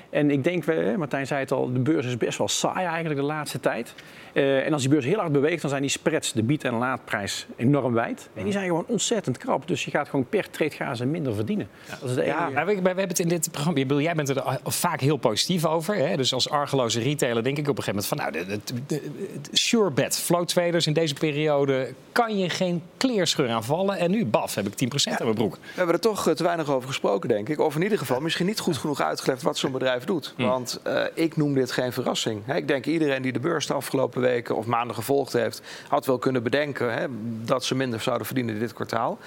En 0.09 0.31
ik 0.31 0.44
denk, 0.44 0.65
eh, 0.65 0.95
Martijn 0.95 1.27
zei 1.27 1.39
het 1.39 1.51
al, 1.51 1.74
de 1.74 1.80
beurs 1.80 2.06
is 2.06 2.18
best 2.18 2.38
wel 2.38 2.48
saai 2.48 2.86
eigenlijk 2.86 3.19
de 3.19 3.25
laatste 3.25 3.59
tijd. 3.59 3.94
Eh, 4.38 4.66
en 4.66 4.74
als 4.74 4.81
die 4.81 4.92
beurs 4.92 5.06
heel 5.06 5.18
hard 5.19 5.31
beweegt, 5.31 5.62
dan 5.62 5.69
zijn 5.69 5.81
die 5.81 5.92
spreads, 5.92 6.34
de 6.34 6.44
bied- 6.44 6.63
en 6.63 6.74
laadprijs, 6.74 7.48
enorm 7.56 7.94
wijd. 7.94 8.30
En 8.34 8.44
die 8.44 8.51
zijn 8.51 8.66
gewoon 8.66 8.84
ontzettend 8.88 9.38
krap. 9.38 9.68
Dus 9.68 9.86
je 9.86 9.92
gaat 9.92 10.10
gewoon 10.10 10.25
per 10.30 10.50
trade 10.50 10.72
gaan 10.75 10.95
ze 10.95 11.06
minder 11.06 11.36
verdienen. 11.36 11.68
Dat 12.00 12.10
is 12.10 12.16
de 12.16 12.24
Ja, 12.25 12.50
maar 12.50 12.66
we, 12.66 12.72
we 12.75 12.81
hebben 12.88 13.07
het 13.07 13.19
in 13.19 13.28
dit 13.28 13.51
programma. 13.51 13.80
Ik 13.80 13.88
bedoel, 13.88 14.04
jij 14.04 14.13
bent 14.16 14.30
er 14.30 14.42
al- 14.42 14.57
vaak 14.63 15.00
heel 15.01 15.18
positief 15.18 15.66
over. 15.66 15.95
Hè? 15.95 16.18
Dus 16.18 16.34
als 16.34 16.50
argeloze 16.50 17.00
retailer 17.00 17.44
denk 17.44 17.57
ik 17.57 17.68
op 17.68 17.78
een 17.78 17.84
gegeven 17.84 18.06
moment 18.18 18.34
van... 18.34 18.44
nou, 18.45 18.60
de, 18.62 18.72
de, 18.74 18.81
de- 18.88 19.12
de- 19.42 19.57
sure 19.57 19.92
bet, 19.92 20.18
flow 20.18 20.45
traders 20.45 20.88
in 20.88 20.94
deze 20.94 21.13
periode... 21.13 21.94
kan 22.12 22.38
je 22.38 22.50
geen 22.50 22.81
kleerscheur 22.98 23.50
aanvallen. 23.50 23.98
En 23.98 24.12
nu, 24.12 24.25
baf, 24.25 24.56
heb 24.56 24.68
ik 24.68 24.74
10% 24.74 25.12
aan 25.12 25.16
mijn 25.24 25.33
broek. 25.36 25.54
We 25.56 25.60
hebben 25.75 25.95
er 25.95 26.01
toch 26.01 26.28
eh, 26.28 26.33
te 26.33 26.44
weinig 26.44 26.69
over 26.69 26.88
gesproken, 26.88 27.30
denk 27.30 27.50
ik. 27.50 27.60
Of 27.60 27.75
in 27.75 27.81
ieder 27.83 27.98
geval 27.98 28.19
misschien 28.19 28.45
niet 28.45 28.60
goed 28.60 28.78
genoeg 28.78 29.01
uitgelegd 29.01 29.42
wat 29.42 29.57
zo'n 29.57 29.72
bedrijf 29.72 30.04
doet. 30.04 30.33
Want 30.38 30.80
eh, 30.83 31.04
ik 31.13 31.38
noem 31.38 31.54
dit 31.54 31.72
geen 31.72 31.94
verrassing. 31.94 32.42
Hè, 32.45 32.56
ik 32.56 32.68
denk 32.68 32.86
iedereen 32.86 33.22
die 33.22 33.31
de 33.33 33.40
beurs 33.40 33.68
de 33.68 33.74
afgelopen 33.74 34.22
weken 34.27 34.56
of 34.56 34.65
maanden 34.65 34.95
gevolgd 34.95 35.33
heeft... 35.33 35.62
had 35.88 36.06
wel 36.06 36.18
kunnen 36.18 36.44
bedenken 36.44 36.94
hè, 36.94 37.06
dat 37.45 37.63
ze 37.65 37.75
minder 37.75 38.00
zouden 38.00 38.25
verdienen 38.25 38.59
dit 38.59 38.74
kwartaal. 38.74 39.18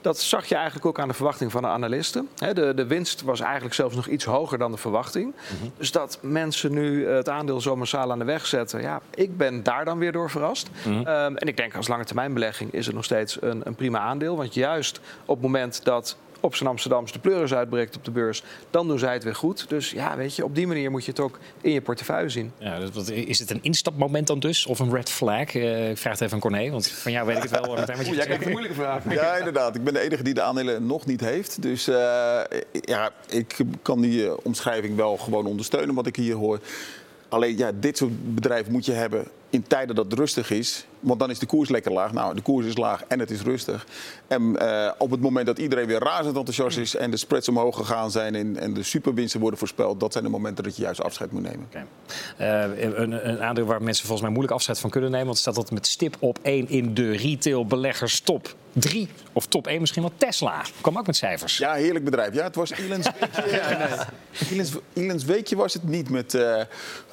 Dat 0.00 0.20
zag 0.20 0.46
je 0.46 0.54
eigenlijk 0.54 0.86
ook 0.86 1.00
aan 1.00 1.08
de 1.08 1.14
verwachting 1.14 1.52
van 1.52 1.62
de 1.62 1.68
analisten. 1.68 2.28
Hè, 2.38 2.54
de, 2.54 2.74
de 2.74 2.86
winst 2.86 3.22
was 3.22 3.40
eigenlijk 3.40 3.74
zelfs 3.74 3.94
nog 3.94 4.06
iets 4.06 4.24
hoger 4.24 4.58
dan 4.58 4.70
de 4.70 4.76
verwachting. 4.76 5.34
Dus 5.76 5.92
dat 5.92 6.18
mensen 6.22 6.72
nu 6.72 7.06
eh, 7.06 7.14
het 7.14 7.28
aandeel 7.28 7.60
zo 7.60 7.76
massaal 7.76 8.10
aan 8.10 8.18
de 8.18 8.24
weg 8.24 8.46
zetten... 8.46 8.80
ja, 8.80 9.00
ik 9.14 9.36
ben 9.36 9.62
daar 9.62 9.84
dan 9.84 9.98
weer 9.98 10.12
door 10.12 10.30
verrast. 10.30 10.68
Ehm, 10.84 11.36
en 11.36 11.48
ik 11.48 11.56
denk 11.56 11.74
als 11.74 11.88
lange 11.88 12.04
termijn 12.04 12.34
belegging 12.34 12.72
is 12.72 12.86
het 12.86 12.94
nog 12.94 13.04
steeds 13.04 13.38
een, 13.40 13.60
een 13.64 13.74
prima 13.74 13.98
aandeel. 13.98 14.36
Want 14.36 14.54
juist 14.54 15.00
op 15.24 15.34
het 15.34 15.44
moment 15.44 15.84
dat 15.84 16.16
op 16.40 16.54
zijn 16.54 16.68
Amsterdamse 16.68 17.12
de 17.12 17.18
pleuris 17.18 17.54
uitbreekt 17.54 17.96
op 17.96 18.04
de 18.04 18.10
beurs... 18.10 18.42
dan 18.70 18.88
doen 18.88 18.98
zij 18.98 19.12
het 19.12 19.24
weer 19.24 19.34
goed. 19.34 19.68
Dus 19.68 19.90
ja, 19.90 20.16
weet 20.16 20.36
je, 20.36 20.44
op 20.44 20.54
die 20.54 20.66
manier 20.66 20.90
moet 20.90 21.04
je 21.04 21.10
het 21.10 21.20
ook 21.20 21.38
in 21.60 21.72
je 21.72 21.80
portefeuille 21.80 22.28
zien. 22.28 22.52
Ja, 22.58 22.78
dus 22.78 22.90
wat- 22.90 23.08
is 23.10 23.38
het 23.38 23.50
een 23.50 23.62
instapmoment 23.62 24.26
dan 24.26 24.38
dus? 24.38 24.66
Of 24.66 24.78
een 24.78 24.90
red 24.94 25.10
flag? 25.10 25.54
Eh, 25.54 25.90
ik 25.90 25.98
vraag 25.98 26.12
het 26.12 26.22
even 26.22 26.34
aan 26.34 26.40
Corné, 26.40 26.70
want 26.70 26.88
van 26.88 27.12
jou 27.12 27.26
weet 27.26 27.36
ik 27.36 27.42
het 27.42 27.50
wel. 27.50 27.74
Martijn, 27.74 27.96
wat 27.96 28.06
je 28.06 28.14
Jij 28.14 28.24
krijgt 28.24 28.44
een 28.44 28.50
moeilijke 28.50 28.76
vraag. 28.76 29.02
Ja, 29.12 29.36
inderdaad. 29.36 29.74
Ik 29.74 29.84
ben 29.84 29.92
de 29.94 30.00
enige 30.00 30.22
die 30.22 30.34
de 30.34 30.42
aandelen 30.42 30.86
nog 30.86 31.06
niet 31.06 31.20
heeft. 31.20 31.62
Dus 31.62 31.88
eh, 31.88 32.40
ja, 32.70 33.10
ik 33.28 33.56
kan 33.82 34.00
die 34.00 34.26
eh, 34.26 34.32
omschrijving 34.42 34.96
wel 34.96 35.16
gewoon 35.16 35.46
ondersteunen 35.46 35.94
wat 35.94 36.06
ik 36.06 36.16
hier 36.16 36.34
hoor. 36.34 36.60
Alleen 37.28 37.56
ja, 37.56 37.70
dit 37.80 37.96
soort 37.96 38.34
bedrijven 38.34 38.72
moet 38.72 38.84
je 38.84 38.92
hebben 38.92 39.26
in 39.50 39.62
tijden 39.62 39.94
dat 39.94 40.04
het 40.04 40.14
rustig 40.14 40.50
is. 40.50 40.86
Want 41.00 41.20
dan 41.20 41.30
is 41.30 41.38
de 41.38 41.46
koers 41.46 41.68
lekker 41.68 41.92
laag. 41.92 42.12
Nou, 42.12 42.34
de 42.34 42.40
koers 42.40 42.66
is 42.66 42.76
laag 42.76 43.04
en 43.08 43.18
het 43.18 43.30
is 43.30 43.42
rustig. 43.42 43.86
En 44.26 44.56
eh, 44.56 44.92
op 44.98 45.10
het 45.10 45.20
moment 45.20 45.46
dat 45.46 45.58
iedereen 45.58 45.86
weer 45.86 46.02
razend 46.02 46.36
enthousiast 46.36 46.78
is... 46.78 46.96
en 46.96 47.10
de 47.10 47.16
spreads 47.16 47.48
omhoog 47.48 47.76
gegaan 47.76 48.10
zijn 48.10 48.34
en, 48.34 48.56
en 48.56 48.74
de 48.74 48.82
superwinsten 48.82 49.40
worden 49.40 49.58
voorspeld... 49.58 50.00
dat 50.00 50.12
zijn 50.12 50.24
de 50.24 50.30
momenten 50.30 50.64
dat 50.64 50.76
je 50.76 50.82
juist 50.82 51.02
afscheid 51.02 51.32
moet 51.32 51.42
nemen. 51.42 51.68
Eh, 52.36 52.84
een, 53.00 53.28
een 53.28 53.40
aandeel 53.40 53.64
waar 53.64 53.82
mensen 53.82 54.02
volgens 54.02 54.22
mij 54.22 54.30
moeilijk 54.30 54.54
afscheid 54.54 54.78
van 54.78 54.90
kunnen 54.90 55.10
nemen. 55.10 55.26
Want 55.26 55.38
staat 55.38 55.54
dat 55.54 55.70
met 55.70 55.86
stip 55.86 56.16
op 56.18 56.38
1 56.42 56.68
in 56.68 56.94
de 56.94 57.10
retail 57.10 57.66
beleggers 57.66 58.20
top 58.20 58.54
3. 58.72 59.08
Of 59.32 59.46
top 59.46 59.66
1 59.66 59.80
misschien 59.80 60.02
wel 60.02 60.12
Tesla. 60.16 60.62
Kwam 60.80 60.98
ook 60.98 61.06
met 61.06 61.16
cijfers. 61.16 61.58
Ja, 61.58 61.72
heerlijk 61.72 62.04
bedrijf. 62.04 62.34
Ja, 62.34 62.42
het 62.42 62.54
was 62.54 62.70
Elens 62.70 63.08
weekje. 63.20 64.06
Elens, 64.50 64.72
Elens 64.92 65.24
weekje 65.24 65.56
was 65.56 65.72
het 65.72 65.88
niet 65.88 66.10
met 66.10 66.34
eh, 66.34 66.60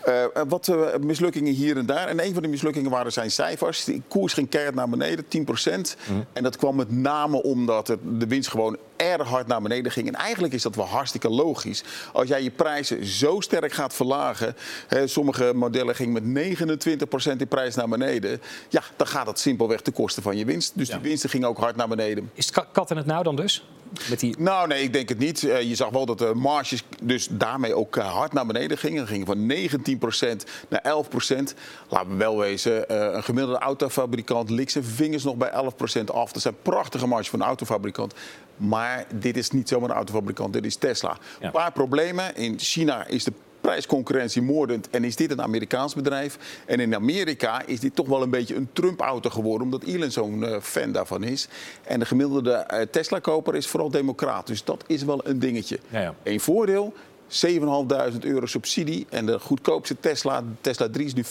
eh, 0.06 0.42
wat 0.48 0.68
eh, 0.68 0.76
mislukkingen 1.02 1.54
hier 1.54 1.78
en 1.78 1.86
daar. 1.86 2.08
En 2.08 2.26
een 2.26 2.34
van 2.34 2.42
de 2.42 2.48
mislukkingen 2.48 2.92
waren 2.92 3.12
zijn 3.12 3.32
cijfers. 3.32 3.84
De 3.84 4.02
koers 4.08 4.34
ging 4.34 4.50
keihard 4.50 4.76
naar 4.76 4.90
beneden, 4.90 5.26
10% 5.26 5.96
En 6.34 6.44
dat 6.44 6.58
kwam 6.58 6.76
met 6.76 6.92
name 6.92 7.44
omdat 7.44 7.88
het, 7.88 8.00
de 8.20 8.28
winst 8.28 8.50
gewoon 8.50 8.78
erg 8.96 9.28
hard 9.28 9.48
naar 9.48 9.62
beneden 9.62 9.92
ging. 9.92 10.08
En 10.08 10.14
eigenlijk 10.16 10.54
is 10.54 10.62
dat 10.62 10.76
wel 10.76 10.86
hartstikke 10.86 11.30
logisch. 11.30 11.84
Als 12.14 12.28
jij 12.28 12.44
je 12.44 12.52
prijzen 12.52 13.06
zo 13.06 13.40
sterk 13.40 13.72
gaat 13.74 13.94
verlagen... 13.94 14.56
Hè, 14.88 15.08
sommige 15.08 15.52
modellen 15.56 15.96
gingen 15.96 16.32
met 16.34 16.58
29% 16.58 17.38
in 17.38 17.48
prijs 17.48 17.76
naar 17.76 17.90
beneden... 17.90 18.42
ja, 18.70 18.84
dan 18.96 19.08
gaat 19.08 19.26
dat 19.26 19.40
simpelweg 19.40 19.82
ten 19.82 19.94
koste 19.94 20.22
van 20.22 20.38
je 20.38 20.46
winst. 20.46 20.72
Dus 20.76 20.88
Ja. 20.88 20.94
die 20.98 21.08
winsten 21.08 21.30
gingen 21.30 21.48
ook 21.48 21.58
hard 21.58 21.76
naar 21.76 21.88
beneden. 21.88 22.32
Is 22.34 22.46
het 22.46 22.54
ka- 22.56 22.68
kat 22.72 22.92
in 22.92 22.98
het 22.98 23.06
nauw 23.06 23.24
dan 23.24 23.36
dus? 23.36 23.68
Met 24.10 24.20
die... 24.20 24.36
Nou, 24.38 24.68
nee, 24.68 24.84
ik 24.84 24.94
denk 24.94 25.10
het 25.10 25.18
niet. 25.18 25.44
Eh, 25.44 25.62
je 25.62 25.76
zag 25.76 25.90
wel 25.90 26.06
dat 26.06 26.18
de 26.18 26.34
marges 26.36 26.84
dus 27.04 27.28
daarmee 27.32 27.76
ook 27.76 27.98
eh, 27.98 28.14
hard 28.14 28.34
naar 28.34 28.46
beneden 28.46 28.78
gingen. 28.78 29.08
Ze 29.08 29.14
gingen 29.14 29.26
van 29.26 29.46
19% 29.46 30.44
naar 30.70 30.82
11%. 30.84 31.54
Laten 31.90 32.10
we 32.10 32.16
wel 32.16 32.38
wezen, 32.38 32.90
eh, 32.90 33.14
een 33.14 33.24
gemiddelde 33.24 33.60
autofabrikant 33.60 34.50
likt 34.50 34.72
zijn 34.72 34.84
vingers 34.84 35.24
nog 35.24 35.36
bij 35.36 35.50
11% 35.50 36.12
af. 36.12 36.32
Dat 36.32 36.42
zijn 36.42 36.56
prachtige 36.62 37.08
marges 37.08 37.30
voor 37.30 37.40
een 37.40 37.46
autofabrikant. 37.46 38.14
Maar 38.58 39.06
dit 39.16 39.38
is 39.38 39.52
niet 39.52 39.70
zomaar 39.70 39.90
een 39.90 39.96
autofabrikant, 39.96 40.54
dit 40.54 40.66
is 40.66 40.76
Tesla. 40.76 41.18
Ja. 41.40 41.46
Een 41.46 41.52
paar 41.52 41.72
problemen. 41.72 42.36
In 42.36 42.60
China 42.60 43.08
is 43.08 43.24
de 43.24 43.34
prijsconcurrentie 43.64 44.42
moordend 44.42 44.90
en 44.90 45.04
is 45.04 45.16
dit 45.16 45.32
een 45.32 45.42
Amerikaans 45.42 45.94
bedrijf. 45.94 46.38
En 46.66 46.80
in 46.80 46.96
Amerika 46.96 47.66
is 47.66 47.80
dit 47.80 47.96
toch 47.96 48.08
wel 48.08 48.22
een 48.22 48.30
beetje 48.30 48.56
een 48.56 48.70
Trump-auto 48.74 49.30
geworden, 49.30 49.62
omdat 49.62 49.84
Elon 49.84 50.12
zo'n 50.12 50.46
eh, 50.46 50.62
fan 50.62 50.92
daarvan 50.92 51.24
is. 51.24 51.48
En 51.84 52.00
de 52.00 52.06
gemiddelde 52.06 52.52
eh, 52.52 52.82
Tesla-koper 52.82 53.56
is 53.56 53.68
vooral 53.68 53.90
democraat. 53.90 54.48
Dus 54.48 54.64
dat 54.64 54.84
is 54.88 55.04
wel 55.04 55.28
een 55.28 55.40
dingetje. 55.40 55.80
Ja, 55.90 56.02
ja. 56.02 56.16
Eén 56.24 56.40
voordeel. 56.40 56.94
7.500 57.28 58.20
euro 58.20 58.46
subsidie. 58.46 59.06
En 59.10 59.26
de 59.26 59.40
goedkoopste 59.40 59.96
Tesla, 60.00 60.44
Tesla 60.62 60.90
3, 60.90 61.06
is 61.06 61.14
nu 61.14 61.24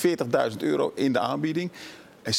40.000 0.51 0.57
euro 0.59 0.93
in 0.95 1.13
de 1.13 1.19
aanbieding. 1.19 1.71
En 2.23 2.35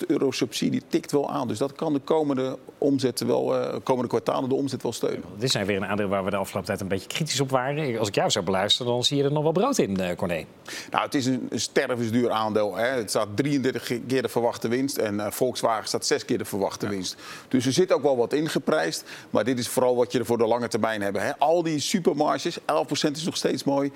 7.500 0.00 0.06
euro 0.06 0.30
subsidie 0.30 0.82
tikt 0.88 1.12
wel 1.12 1.30
aan. 1.30 1.48
Dus 1.48 1.58
dat 1.58 1.72
kan 1.72 1.92
de 1.92 1.98
komende, 1.98 2.58
omzet 2.78 3.20
wel, 3.20 3.56
eh, 3.56 3.76
komende 3.82 4.08
kwartalen 4.08 4.48
de 4.48 4.54
omzet 4.54 4.82
wel 4.82 4.92
steunen. 4.92 5.22
Dit 5.38 5.50
zijn 5.50 5.66
weer 5.66 5.76
een 5.76 5.86
aandeel 5.86 6.08
waar 6.08 6.24
we 6.24 6.30
de 6.30 6.36
afgelopen 6.36 6.68
tijd 6.68 6.80
een 6.80 6.88
beetje 6.88 7.08
kritisch 7.08 7.40
op 7.40 7.50
waren. 7.50 7.98
Als 7.98 8.08
ik 8.08 8.14
jou 8.14 8.30
zou 8.30 8.44
beluisteren, 8.44 8.92
dan 8.92 9.04
zie 9.04 9.16
je 9.16 9.24
er 9.24 9.32
nog 9.32 9.42
wel 9.42 9.52
brood 9.52 9.78
in, 9.78 10.00
eh, 10.00 10.16
Corné. 10.16 10.44
Nou, 10.90 11.04
het 11.04 11.14
is 11.14 11.26
een, 11.26 11.46
een 11.50 11.60
stervensduur 11.60 12.30
aandeel. 12.30 12.76
Hè. 12.76 12.86
Het 12.86 13.10
staat 13.10 13.28
33 13.34 13.92
keer 14.06 14.22
de 14.22 14.28
verwachte 14.28 14.68
winst. 14.68 14.96
En 14.96 15.20
eh, 15.20 15.30
Volkswagen 15.30 15.88
staat 15.88 16.06
6 16.06 16.24
keer 16.24 16.38
de 16.38 16.44
verwachte 16.44 16.88
winst. 16.88 17.16
Dus 17.48 17.66
er 17.66 17.72
zit 17.72 17.92
ook 17.92 18.02
wel 18.02 18.16
wat 18.16 18.32
ingeprijsd. 18.32 19.04
Maar 19.30 19.44
dit 19.44 19.58
is 19.58 19.68
vooral 19.68 19.96
wat 19.96 20.12
je 20.12 20.18
er 20.18 20.26
voor 20.26 20.38
de 20.38 20.46
lange 20.46 20.68
termijn 20.68 21.02
hebt. 21.02 21.18
Hè. 21.18 21.38
Al 21.38 21.62
die 21.62 21.78
supermarges, 21.78 22.58
11% 22.58 23.16
is 23.16 23.24
nog 23.24 23.36
steeds 23.36 23.64
mooi. 23.64 23.92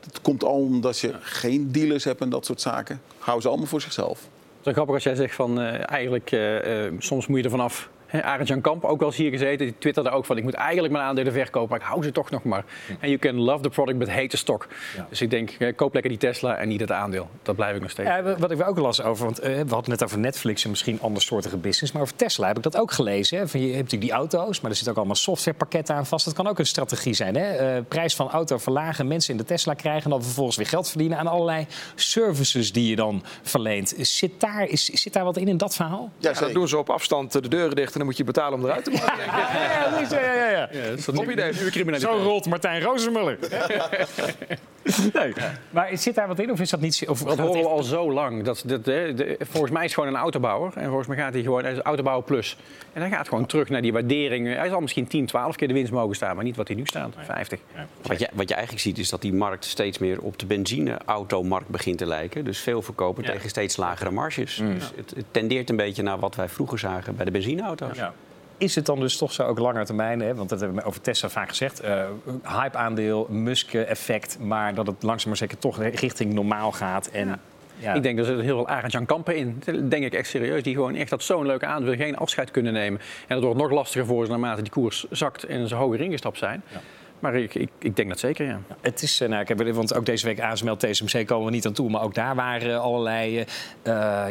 Dat 0.00 0.20
komt 0.20 0.44
al 0.44 0.58
omdat 0.58 0.98
je 0.98 1.14
geen 1.20 1.72
dealers 1.72 2.04
hebt 2.04 2.20
en 2.20 2.28
dat 2.28 2.46
soort 2.46 2.60
zaken. 2.60 3.00
Hou 3.18 3.40
ze 3.40 3.48
allemaal 3.48 3.66
voor 3.66 3.80
zichzelf. 3.80 4.28
Is 4.66 4.72
grappig 4.72 4.94
als 4.94 5.04
jij 5.04 5.14
zegt 5.14 5.34
van 5.34 5.60
eh, 5.60 5.90
eigenlijk 5.90 6.32
eh, 6.32 6.92
soms 6.98 7.26
moet 7.26 7.38
je 7.38 7.44
er 7.44 7.50
vanaf. 7.50 7.90
Hè, 8.16 8.22
Arend 8.22 8.48
Jan 8.48 8.60
Kamp, 8.60 8.84
ook 8.84 8.98
wel 8.98 9.08
eens 9.08 9.16
hier 9.16 9.30
gezeten, 9.30 9.66
die 9.66 9.74
twitterde 9.78 10.10
ook 10.10 10.24
van 10.24 10.36
ik 10.36 10.42
moet 10.42 10.54
eigenlijk 10.54 10.92
mijn 10.92 11.04
aandelen 11.04 11.32
verkopen, 11.32 11.68
maar 11.70 11.78
ik 11.78 11.84
hou 11.86 12.02
ze 12.02 12.12
toch 12.12 12.30
nog 12.30 12.44
maar. 12.44 12.64
En 13.00 13.08
you 13.08 13.18
can 13.18 13.34
love 13.34 13.62
the 13.62 13.68
product 13.68 13.98
but 13.98 14.08
hate 14.08 14.26
the 14.26 14.36
stock. 14.36 14.68
Ja. 14.96 15.06
Dus 15.08 15.20
ik 15.20 15.30
denk, 15.30 15.50
eh, 15.50 15.76
koop 15.76 15.92
lekker 15.92 16.10
die 16.10 16.20
Tesla 16.20 16.56
en 16.56 16.68
niet 16.68 16.80
het 16.80 16.92
aandeel. 16.92 17.28
Dat 17.42 17.56
blijf 17.56 17.76
ik 17.76 17.82
nog 17.82 17.90
steeds. 17.90 18.08
Ja, 18.08 18.36
wat 18.38 18.50
ik 18.50 18.68
ook 18.68 18.78
las 18.78 19.02
over, 19.02 19.24
want 19.24 19.38
eh, 19.38 19.60
we 19.60 19.74
hadden 19.74 19.90
net 19.90 20.04
over 20.04 20.18
Netflix 20.18 20.64
en 20.64 20.70
misschien 20.70 21.00
andersoortige 21.00 21.56
business, 21.56 21.92
maar 21.92 22.02
over 22.02 22.16
Tesla 22.16 22.46
heb 22.46 22.56
ik 22.56 22.62
dat 22.62 22.76
ook 22.76 22.92
gelezen. 22.92 23.38
Hè? 23.38 23.48
Van, 23.48 23.60
je 23.60 23.66
hebt 23.66 23.76
natuurlijk 23.76 24.10
die 24.10 24.12
auto's, 24.12 24.60
maar 24.60 24.70
er 24.70 24.76
zitten 24.76 24.92
ook 24.92 24.98
allemaal 24.98 25.16
softwarepakketten 25.16 25.94
aan 25.94 26.06
vast. 26.06 26.24
Dat 26.24 26.34
kan 26.34 26.46
ook 26.46 26.58
een 26.58 26.66
strategie 26.66 27.14
zijn. 27.14 27.36
Hè? 27.36 27.50
Eh, 27.56 27.82
prijs 27.88 28.14
van 28.14 28.30
auto 28.30 28.58
verlagen, 28.58 29.06
mensen 29.06 29.32
in 29.32 29.38
de 29.38 29.44
Tesla 29.44 29.74
krijgen 29.74 30.04
en 30.04 30.10
dan 30.10 30.22
vervolgens 30.22 30.56
weer 30.56 30.66
geld 30.66 30.88
verdienen 30.88 31.18
aan 31.18 31.26
allerlei 31.26 31.66
services 31.94 32.72
die 32.72 32.88
je 32.88 32.96
dan 32.96 33.24
verleent. 33.42 33.94
Zit 33.98 34.40
daar, 34.40 34.68
is, 34.68 34.84
zit 34.84 35.12
daar 35.12 35.24
wat 35.24 35.36
in 35.36 35.48
in 35.48 35.56
dat 35.56 35.74
verhaal? 35.74 36.10
Ja, 36.18 36.30
Ja, 36.30 36.40
dan 36.40 36.52
doen 36.52 36.68
ze 36.68 36.78
op 36.78 36.90
afstand 36.90 37.32
de 37.32 37.48
deuren 37.48 37.76
dicht 37.76 37.94
en 37.94 38.00
dan 38.06 38.14
moet 38.14 38.16
je 38.16 38.24
betalen 38.24 38.58
om 38.58 38.64
eruit 38.64 38.84
te 38.84 38.90
mogen. 38.90 39.12
Ja, 39.26 40.20
ja, 40.20 40.34
ja, 40.34 40.34
ja, 40.34 40.48
ja. 40.50 40.68
Ja, 40.72 40.88
dat 40.88 40.98
is 40.98 41.04
dat 41.04 41.14
Top 41.14 41.30
idee. 41.30 41.52
nieuwe 41.52 41.70
criminaliteit. 41.70 42.12
Zo 42.16 42.22
rolt 42.22 42.46
Martijn 42.46 42.82
Rozenmuller. 42.82 43.38
nee. 45.12 45.32
Maar 45.70 45.88
zit 45.92 46.14
daar 46.14 46.28
wat 46.28 46.38
in 46.38 46.50
of 46.50 46.60
is 46.60 46.70
dat 46.70 46.80
niet... 46.80 47.04
Of 47.08 47.22
Dat 47.22 47.38
horen 47.38 47.60
we 47.62 47.68
al 47.68 47.82
zo 47.82 48.12
lang. 48.12 48.42
Dat, 48.42 48.62
dat, 48.66 48.84
de- 48.84 49.36
volgens 49.40 49.72
mij 49.72 49.84
is 49.84 49.90
het 49.90 50.00
gewoon 50.00 50.14
een 50.14 50.20
autobouwer. 50.20 50.72
En 50.76 50.86
volgens 50.86 51.06
mij 51.08 51.16
gaat 51.16 51.32
hij 51.32 51.42
gewoon, 51.42 51.62
hij 51.62 51.72
is 51.72 51.78
autobouwer 51.78 52.24
plus. 52.24 52.56
En 52.92 53.00
hij 53.00 53.10
gaat 53.10 53.28
gewoon 53.28 53.46
terug 53.46 53.68
naar 53.68 53.82
die 53.82 53.92
waardering. 53.92 54.54
Hij 54.54 54.68
zal 54.68 54.80
misschien 54.80 55.06
10, 55.06 55.26
12 55.26 55.56
keer 55.56 55.68
de 55.68 55.74
winst 55.74 55.92
mogen 55.92 56.16
staan, 56.16 56.34
maar 56.36 56.44
niet 56.44 56.56
wat 56.56 56.68
hij 56.68 56.76
nu 56.76 56.86
staat. 56.86 57.14
50. 57.24 57.58
Wat 58.02 58.18
je, 58.18 58.28
wat 58.32 58.48
je 58.48 58.54
eigenlijk 58.54 58.84
ziet 58.84 58.98
is 58.98 59.08
dat 59.08 59.20
die 59.22 59.32
markt 59.34 59.64
steeds 59.64 59.98
meer 59.98 60.20
op 60.20 60.38
de 60.38 60.46
benzineautomarkt 60.46 61.68
begint 61.68 61.98
te 61.98 62.06
lijken. 62.06 62.44
Dus 62.44 62.58
veel 62.58 62.82
verkopen 62.82 63.24
tegen 63.24 63.48
steeds 63.48 63.76
lagere 63.76 64.10
marges. 64.10 64.56
Dus 64.56 64.92
het, 64.96 65.12
het 65.16 65.24
tendeert 65.30 65.70
een 65.70 65.76
beetje 65.76 66.02
naar 66.02 66.18
wat 66.18 66.34
wij 66.34 66.48
vroeger 66.48 66.78
zagen 66.78 67.16
bij 67.16 67.24
de 67.24 67.30
benzineauto's. 67.30 67.96
Ja. 67.96 68.12
Is 68.58 68.74
het 68.74 68.86
dan 68.86 69.00
dus 69.00 69.16
toch 69.16 69.32
zo 69.32 69.42
ook 69.42 69.58
langer 69.58 69.84
termijn? 69.84 70.20
Hè? 70.20 70.34
Want 70.34 70.48
dat 70.48 70.60
hebben 70.60 70.78
we 70.78 70.84
over 70.84 71.00
Tesla 71.00 71.28
vaak 71.28 71.48
gezegd. 71.48 71.84
Uh, 71.84 72.04
hype-aandeel, 72.42 73.26
Musk-effect. 73.30 74.38
Maar 74.40 74.74
dat 74.74 74.86
het 74.86 75.02
langzaam 75.02 75.28
maar 75.28 75.36
zeker 75.36 75.58
toch 75.58 75.82
richting 75.82 76.32
normaal 76.32 76.72
gaat. 76.72 77.06
En 77.06 77.40
ja. 77.78 77.94
Ik 77.94 78.02
denk, 78.02 78.18
er 78.18 78.24
zit 78.24 78.40
heel 78.40 78.56
veel 78.56 78.68
Arend 78.68 78.92
Jan 78.92 79.06
Kampen 79.06 79.36
in. 79.36 79.62
Denk 79.88 80.04
ik 80.04 80.14
echt 80.14 80.28
serieus. 80.28 80.62
Die 80.62 80.74
gewoon 80.74 80.94
echt 80.94 81.10
dat 81.10 81.22
zo'n 81.22 81.46
leuke 81.46 81.66
aandeel 81.66 81.94
geen 81.94 82.16
afscheid 82.16 82.50
kunnen 82.50 82.72
nemen. 82.72 83.00
En 83.26 83.34
dat 83.34 83.44
wordt 83.44 83.60
nog 83.60 83.70
lastiger 83.70 84.06
voor 84.06 84.24
ze 84.24 84.30
naarmate 84.30 84.62
die 84.62 84.72
koers 84.72 85.06
zakt 85.10 85.44
en 85.44 85.68
ze 85.68 85.74
hoger 85.74 86.00
ingestapt 86.00 86.38
zijn. 86.38 86.62
Ja. 86.72 86.80
Maar 87.18 87.34
ik, 87.36 87.54
ik, 87.54 87.68
ik, 87.78 87.96
denk 87.96 88.08
dat 88.08 88.18
zeker, 88.18 88.46
ja. 88.46 88.60
Het 88.80 89.02
is, 89.02 89.20
eh, 89.20 89.28
nou, 89.28 89.42
ik 89.42 89.48
heb, 89.48 89.72
want 89.74 89.94
ook 89.94 90.06
deze 90.06 90.26
week 90.26 90.40
ASML, 90.40 90.76
TSMC 90.76 91.26
komen 91.26 91.46
we 91.46 91.50
niet 91.50 91.66
aan 91.66 91.72
toe. 91.72 91.90
Maar 91.90 92.02
ook 92.02 92.14
daar 92.14 92.34
waren 92.34 92.80
allerlei, 92.80 93.38
uh, 93.38 93.44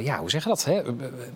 ja, 0.04 0.20
hoe 0.20 0.30
zeg 0.30 0.44
je 0.44 0.50
dat? 0.50 0.66
Hè? 0.66 0.82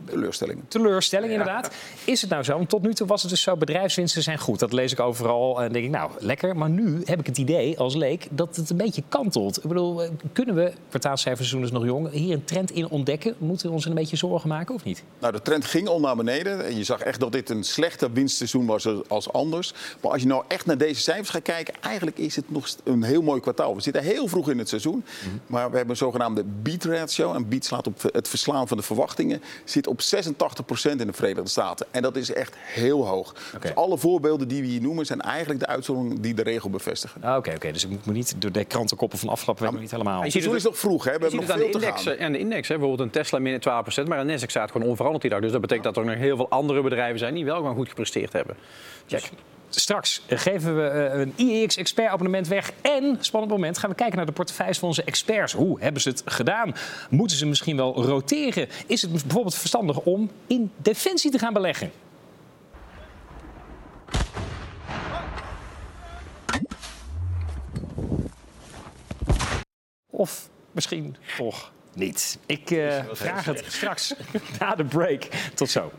Teleurstellingen. 0.06 0.68
Teleurstellingen, 0.68 1.32
inderdaad. 1.32 1.76
Is 2.06 2.22
het 2.22 2.30
nou 2.30 2.44
zo? 2.44 2.56
Want 2.56 2.70
tot 2.70 2.82
nu 2.82 2.94
toe 2.94 3.08
was 3.08 3.22
het 3.22 3.32
dus 3.32 3.42
zo, 3.42 3.58
bedrijfswinsten 3.58 4.24
zijn 4.24 4.38
goed. 4.38 4.60
Dat 4.60 4.74
lees 4.74 4.92
ik 4.92 5.00
overal 5.00 5.62
en 5.62 5.72
denk 5.72 5.86
ik, 5.86 5.92
nou, 5.92 6.12
lekker. 6.20 6.56
Maar 6.56 6.70
nu 6.70 7.02
heb 7.06 7.20
ik 7.20 7.26
het 7.26 7.38
idee, 7.38 7.80
als 7.80 7.96
leek, 7.96 8.28
dat 8.32 8.56
het 8.56 8.70
een 8.70 8.78
beetje 8.78 9.04
kantelt. 9.10 9.58
Ik 9.58 9.68
bedoel, 9.68 10.02
kunnen 10.34 10.56
we, 10.56 10.74
kwartaalcijferseizoen 10.90 11.64
is 11.64 11.72
nog 11.72 11.86
jong, 11.86 12.12
hier 12.12 12.34
een 12.34 12.44
trend 12.44 12.72
in 12.72 12.90
ontdekken? 12.90 13.36
Moeten 13.38 13.68
we 13.68 13.74
ons 13.74 13.86
een 13.86 13.94
beetje 13.94 14.16
zorgen 14.16 14.50
maken 14.50 14.76
of 14.76 14.84
niet? 14.84 15.04
Nou, 15.20 15.34
de 15.34 15.42
trend 15.42 15.66
ging 15.66 15.88
al 15.88 16.00
naar 16.00 16.16
beneden. 16.16 16.66
En 16.66 16.78
je 16.78 16.84
zag 16.84 17.02
echt 17.02 17.20
dat 17.20 17.32
dit 17.32 17.50
een 17.50 17.64
slechter 17.64 18.14
winstseizoen 18.14 18.66
was 18.66 18.88
als 19.08 19.32
anders. 19.32 19.74
Maar 20.02 20.12
als 20.12 20.22
je 20.22 20.28
nou 20.28 20.44
echt 20.48 20.66
naar 20.66 20.78
deze 20.78 21.02
cijfers 21.02 21.30
gaat 21.30 21.39
kijken, 21.42 21.74
eigenlijk 21.80 22.18
is 22.18 22.36
het 22.36 22.52
nog 22.52 22.68
een 22.84 23.04
heel 23.04 23.22
mooi 23.22 23.42
kwartaal. 23.42 23.76
We 23.76 23.82
zitten 23.82 24.04
heel 24.04 24.28
vroeg 24.28 24.50
in 24.50 24.58
het 24.58 24.70
seizoen, 24.70 25.04
maar 25.48 25.70
we 25.70 25.76
hebben 25.76 25.90
een 25.90 25.96
zogenaamde 25.96 26.44
beat 26.44 26.84
ratio. 26.84 27.34
En 27.34 27.50
beat 27.50 27.66
slaat 27.66 27.88
op 27.88 28.02
het 28.02 28.28
verslaan 28.28 28.68
van 28.68 28.78
de 28.78 28.84
verwachtingen. 28.84 29.42
Zit 29.64 29.88
op 29.88 30.00
86% 30.02 30.92
in 30.92 30.98
de 30.98 31.14
Verenigde 31.14 31.50
Staten. 31.50 31.88
En 31.92 32.02
dat 32.02 32.16
is 32.16 32.34
echt 32.34 32.56
heel 32.58 33.08
hoog. 33.08 33.36
Dus 33.60 33.76
alle 33.76 33.98
voorbeelden 33.98 34.48
die 34.48 34.62
we 34.62 34.68
hier 34.68 34.82
noemen 34.82 35.06
zijn 35.06 35.22
eigenlijk 35.22 35.60
de 35.60 35.68
uitzondering 35.68 36.20
die 36.20 36.34
de 36.34 36.44
regel 36.44 36.70
bevestigen. 36.70 37.24
Ah, 37.24 37.38
oké, 37.38 37.54
oké. 37.56 37.72
dus 37.72 37.84
ik 37.84 37.90
moet 37.90 38.16
niet 38.16 38.36
door 38.38 38.52
de 38.52 38.66
krantenkoppen 38.66 39.20
van 39.20 39.30
afgelopen 39.30 39.72
week 39.72 39.82
niet 39.82 39.92
helemaal. 39.92 40.22
Het 40.22 40.32
seizoen 40.32 40.56
is 40.56 40.64
nog 40.64 40.78
vroeg, 40.78 41.04
hè? 41.04 41.12
We 41.12 41.20
hebben 41.20 41.36
nog 41.36 41.46
veel 41.46 41.58
de 41.58 41.72
index, 41.72 42.04
te 42.04 42.10
gaan. 42.10 42.18
En 42.18 42.32
de 42.32 42.40
index, 42.40 42.68
hè? 42.68 42.78
bijvoorbeeld 42.78 43.08
een 43.08 43.22
Tesla 43.22 43.40
min 43.40 43.60
12%, 43.60 44.08
maar 44.08 44.20
een 44.20 44.40
Nasdaq 44.40 44.50
staat 44.50 44.72
gewoon 44.72 44.88
onveranderd 44.88 45.22
die 45.22 45.32
dag. 45.32 45.42
Dus 45.42 45.52
dat 45.52 45.62
betekent 45.62 45.86
dat 45.86 45.98
er 45.98 46.06
nog 46.06 46.16
heel 46.16 46.36
veel 46.36 46.50
andere 46.50 46.82
bedrijven 46.82 47.20
zijn 47.20 47.34
die 47.34 47.46
wel 47.46 47.56
gewoon 47.56 47.76
goed 47.76 47.88
gepresteerd 47.90 48.34
hebben. 48.34 48.56
Check. 49.08 49.30
Straks 49.70 50.22
geven 50.28 50.76
we 50.76 50.88
eh, 50.88 51.20
een 51.20 51.34
IEX 51.36 51.78
expert 51.78 52.10
abonnement 52.10 52.48
weg. 52.48 52.72
En, 52.82 53.18
spannend 53.20 53.52
moment, 53.52 53.78
gaan 53.78 53.90
we 53.90 53.96
kijken 53.96 54.18
naar 54.18 54.26
de 54.26 54.32
portefeuilles 54.32 54.80
van 54.80 54.88
onze 54.88 55.04
experts. 55.04 55.54
Hoe 55.54 55.82
hebben 55.82 56.02
ze 56.02 56.10
het 56.10 56.22
gedaan? 56.26 56.74
Moeten 57.10 57.38
ze 57.38 57.46
misschien 57.46 57.76
wel 57.76 58.04
roteren? 58.04 58.70
Is 58.88 59.02
het 59.02 59.12
bijvoorbeeld 59.12 59.56
verstandig 59.56 60.00
om 60.00 60.32
in 60.48 60.72
defensie 60.78 61.32
te 61.32 61.40
gaan 61.40 61.54
beleggen? 61.54 61.92
Of 70.10 70.50
misschien 70.72 71.16
toch 71.38 71.72
niet. 71.94 72.40
Ik 72.46 72.72
uh, 72.72 73.04
vraag 73.12 73.46
het 73.46 73.64
straks 73.68 74.14
na 74.60 74.76
de 74.76 74.86
break. 74.86 75.24
Tot 75.54 75.70
zo. 75.70 75.92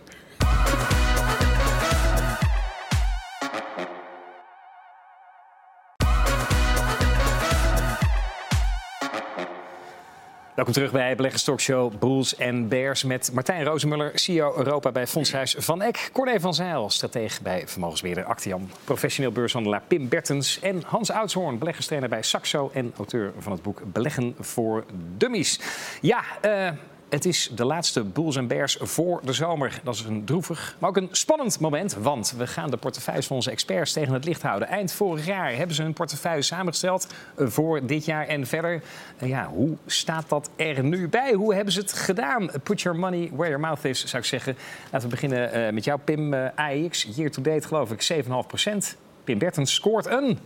Welkom 10.60 10.78
terug 10.78 10.92
bij 10.92 11.16
Beleggerstalkshow 11.16 11.98
Bulls 11.98 12.36
en 12.36 12.68
Bears 12.68 13.04
met 13.04 13.30
Martijn 13.32 13.64
Rozemuller, 13.64 14.10
CEO 14.14 14.56
Europa 14.56 14.92
bij 14.92 15.06
Fondshuis 15.06 15.54
Van 15.58 15.82
Eck, 15.82 16.10
Corné 16.12 16.40
van 16.40 16.54
Zijl, 16.54 16.90
stratege 16.90 17.42
bij 17.42 17.62
vermogensbeheerder 17.66 18.24
Actiam, 18.24 18.68
professioneel 18.84 19.32
beurshandelaar 19.32 19.82
Pim 19.88 20.08
Bertens 20.08 20.60
en 20.60 20.82
Hans 20.86 21.10
Oudshoorn, 21.10 21.58
beleggerstrainer 21.58 22.08
bij 22.08 22.22
Saxo 22.22 22.70
en 22.74 22.92
auteur 22.96 23.32
van 23.38 23.52
het 23.52 23.62
boek 23.62 23.82
Beleggen 23.92 24.34
voor 24.38 24.84
Dummies. 25.16 25.60
Ja, 26.00 26.24
uh, 26.44 26.70
het 27.10 27.24
is 27.24 27.50
de 27.54 27.64
laatste 27.64 28.04
Bulls 28.04 28.36
en 28.36 28.46
Bears 28.46 28.78
voor 28.80 29.20
de 29.24 29.32
zomer. 29.32 29.80
Dat 29.84 29.94
is 29.94 30.00
een 30.00 30.24
droevig, 30.24 30.76
maar 30.78 30.88
ook 30.88 30.96
een 30.96 31.08
spannend 31.10 31.60
moment. 31.60 31.94
Want 31.94 32.34
we 32.36 32.46
gaan 32.46 32.70
de 32.70 32.76
portefeuilles 32.76 33.26
van 33.26 33.36
onze 33.36 33.50
experts 33.50 33.92
tegen 33.92 34.12
het 34.12 34.24
licht 34.24 34.42
houden. 34.42 34.68
Eind 34.68 34.92
vorig 34.92 35.26
jaar 35.26 35.56
hebben 35.56 35.76
ze 35.76 35.82
hun 35.82 35.92
portefeuille 35.92 36.42
samengesteld 36.42 37.06
eh, 37.36 37.46
voor 37.46 37.86
dit 37.86 38.04
jaar 38.04 38.26
en 38.26 38.46
verder. 38.46 38.82
Ja, 39.18 39.46
hoe 39.46 39.76
staat 39.86 40.28
dat 40.28 40.50
er 40.56 40.84
nu 40.84 41.08
bij? 41.08 41.32
Hoe 41.32 41.54
hebben 41.54 41.72
ze 41.72 41.80
het 41.80 41.92
gedaan? 41.92 42.50
Put 42.62 42.80
your 42.80 42.98
money 42.98 43.30
where 43.32 43.50
your 43.50 43.60
mouth 43.60 43.84
is, 43.84 44.04
zou 44.04 44.22
ik 44.22 44.28
zeggen. 44.28 44.56
Laten 44.90 45.08
we 45.08 45.14
beginnen 45.14 45.58
uh, 45.58 45.72
met 45.72 45.84
jou, 45.84 46.00
Pim. 46.04 46.34
Uh, 46.34 46.48
AX, 46.54 47.08
year 47.14 47.30
to 47.30 47.42
date 47.42 47.66
geloof 47.66 47.90
ik 47.90 48.24
7,5% 48.24 48.98
Pim 49.24 49.38
Bertens 49.38 49.74
scoort 49.74 50.06
een... 50.06 50.38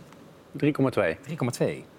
3,2. 0.63 0.69
3,2. 1.61 1.94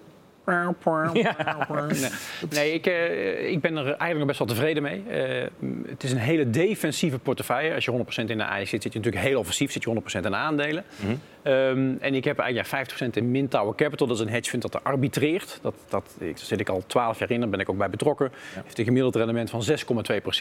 Nee, 1.99 2.09
nee 2.49 2.73
ik, 2.73 2.87
uh, 2.87 3.49
ik 3.49 3.61
ben 3.61 3.77
er 3.77 3.85
eigenlijk 3.85 4.17
nog 4.17 4.27
best 4.27 4.39
wel 4.39 4.47
tevreden 4.47 4.83
mee. 4.83 5.03
Uh, 5.09 5.47
het 5.87 6.03
is 6.03 6.11
een 6.11 6.17
hele 6.17 6.49
defensieve 6.49 7.19
portefeuille. 7.19 7.73
Als 7.73 7.85
je 7.85 7.91
100% 7.91 8.25
in 8.25 8.37
de 8.37 8.43
AI 8.43 8.65
zit, 8.65 8.81
zit 8.81 8.93
je 8.93 8.99
natuurlijk 8.99 9.25
heel 9.25 9.39
offensief. 9.39 9.71
Zit 9.71 9.83
je 9.83 10.01
100% 10.01 10.03
in 10.11 10.21
de 10.21 10.35
aandelen. 10.35 10.83
Mm 10.95 11.07
-hmm. 11.07 11.51
um, 11.51 11.97
en 12.01 12.13
ik 12.13 12.23
heb 12.23 12.39
eigenlijk 12.39 12.89
ja, 12.89 13.07
50% 13.07 13.09
in 13.13 13.31
Min 13.31 13.47
Tower 13.47 13.75
Capital. 13.75 14.07
Dat 14.07 14.17
is 14.17 14.23
een 14.23 14.29
hedge 14.29 14.49
fund 14.49 14.61
dat 14.61 14.73
er 14.73 14.81
arbitreert. 14.83 15.59
Dat, 15.61 15.73
dat, 15.89 16.15
daar 16.19 16.31
zit 16.35 16.59
ik 16.59 16.69
al 16.69 16.83
12 16.87 17.19
jaar 17.19 17.31
in, 17.31 17.39
daar 17.39 17.49
ben 17.49 17.59
ik 17.59 17.69
ook 17.69 17.77
bij 17.77 17.89
betrokken. 17.89 18.31
Ja. 18.55 18.61
Heeft 18.63 18.79
een 18.79 18.85
gemiddeld 18.85 19.15
rendement 19.15 19.49
van 19.49 19.63
6,2% 19.69 19.75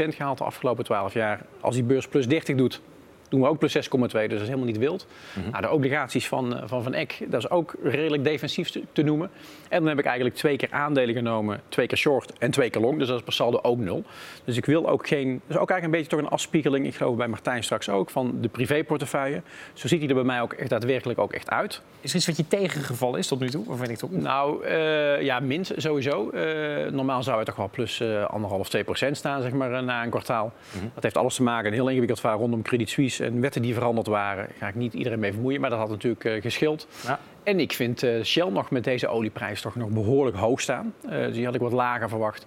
gehaald 0.08 0.38
de 0.38 0.44
afgelopen 0.44 0.84
12 0.84 1.12
jaar. 1.12 1.40
Als 1.60 1.74
die 1.74 1.84
beurs 1.84 2.08
plus 2.08 2.28
30 2.28 2.56
doet, 2.56 2.80
doen 3.28 3.40
we 3.40 3.48
ook 3.48 3.58
plus 3.58 3.76
6,2, 3.76 3.80
dus 3.80 4.10
dat 4.10 4.30
is 4.30 4.38
helemaal 4.38 4.64
niet 4.64 4.78
wild. 4.78 5.06
Mm 5.34 5.42
-hmm. 5.42 5.50
nou, 5.50 5.62
de 5.62 5.70
obligaties 5.70 6.28
van 6.28 6.60
Van, 6.64 6.82
van 6.82 6.94
Eck, 6.94 7.18
dat 7.28 7.42
is 7.42 7.50
ook 7.50 7.74
redelijk 7.82 8.24
defensief 8.24 8.70
te, 8.70 8.82
te, 8.92 9.02
noemen. 9.02 9.30
En 9.68 9.78
dan 9.78 9.88
heb 9.88 9.98
ik 9.98 10.04
eigenlijk 10.04 10.36
twee 10.36 10.56
keer 10.56 10.70
aandelen 10.70 11.14
genomen, 11.14 11.60
twee 11.68 11.86
keer 11.86 11.98
short 11.98 12.32
en 12.38 12.50
twee 12.50 12.70
keer 12.70 12.80
long. 12.80 12.98
Dus 12.98 13.08
dat 13.08 13.16
is 13.16 13.24
per 13.24 13.32
saldo 13.32 13.58
ook 13.62 13.78
nul. 13.78 14.04
Dus 14.44 14.56
ik 14.56 14.64
wil 14.64 14.88
ook 14.88 15.08
geen... 15.08 15.40
Dus 15.46 15.56
ook 15.56 15.70
eigenlijk 15.70 15.84
een 15.84 15.90
beetje 15.90 16.08
toch 16.08 16.20
een 16.20 16.28
afspiegeling, 16.28 16.86
ik 16.86 16.94
geloof 16.94 17.16
bij 17.16 17.28
Martijn 17.28 17.64
straks 17.64 17.88
ook, 17.88 18.10
van 18.10 18.38
de 18.40 18.48
privéportefeuille. 18.48 19.42
Zo 19.72 19.88
ziet 19.88 20.00
hij 20.00 20.08
er 20.08 20.14
bij 20.14 20.24
mij 20.24 20.40
ook 20.40 20.52
echt 20.52 20.70
daadwerkelijk 20.70 21.18
ook 21.18 21.32
echt 21.32 21.50
uit. 21.50 21.82
Is 22.00 22.10
er 22.10 22.16
iets 22.16 22.26
wat 22.26 22.36
je 22.36 22.48
tegengevallen 22.48 23.18
is 23.18 23.26
tot 23.26 23.40
nu 23.40 23.48
toe? 23.48 23.64
Of 23.68 23.78
weet 23.78 23.88
ik 23.88 23.96
toch? 23.96 24.10
Nou, 24.10 24.66
uh, 24.66 25.22
ja, 25.22 25.40
mint 25.40 25.72
sowieso. 25.76 26.30
Uh, 26.34 26.90
normaal 26.90 27.22
zou 27.22 27.36
het 27.36 27.46
toch 27.46 27.56
wel 27.56 27.70
plus 27.70 28.00
uh, 28.00 28.24
anderhalf, 28.24 28.68
twee 28.68 28.84
procent 28.84 29.16
staan, 29.16 29.42
zeg 29.42 29.52
maar, 29.52 29.82
na 29.82 30.02
een 30.02 30.10
kwartaal. 30.10 30.44
Mm 30.44 30.80
-hmm. 30.80 30.90
Dat 30.94 31.02
heeft 31.02 31.16
alles 31.16 31.34
te 31.34 31.42
maken, 31.42 31.66
een 31.66 31.72
heel 31.72 31.88
ingewikkeld 31.88 32.20
verhaal 32.20 32.38
rondom 32.38 32.62
Credit 32.62 32.90
Suisse 32.90 33.15
en 33.20 33.40
wetten 33.40 33.62
die 33.62 33.74
veranderd 33.74 34.06
waren. 34.06 34.44
Daar 34.44 34.54
ga 34.58 34.68
ik 34.68 34.74
niet 34.74 34.94
iedereen 34.94 35.18
mee 35.18 35.32
vermoeien, 35.32 35.60
maar 35.60 35.70
dat 35.70 35.78
had 35.78 35.88
natuurlijk 35.88 36.24
uh, 36.24 36.42
geschild. 36.42 36.88
Ja. 37.06 37.18
En 37.42 37.60
ik 37.60 37.72
vind 37.72 38.02
uh, 38.02 38.24
Shell 38.24 38.48
nog 38.48 38.70
met 38.70 38.84
deze 38.84 39.08
olieprijs 39.08 39.60
toch 39.60 39.76
nog 39.76 39.88
behoorlijk 39.88 40.36
hoog 40.36 40.60
staan. 40.60 40.94
Dus 41.08 41.34
die 41.34 41.44
had 41.44 41.54
ik 41.54 41.60
wat 41.60 41.72
lager 41.72 42.08
verwacht. 42.08 42.46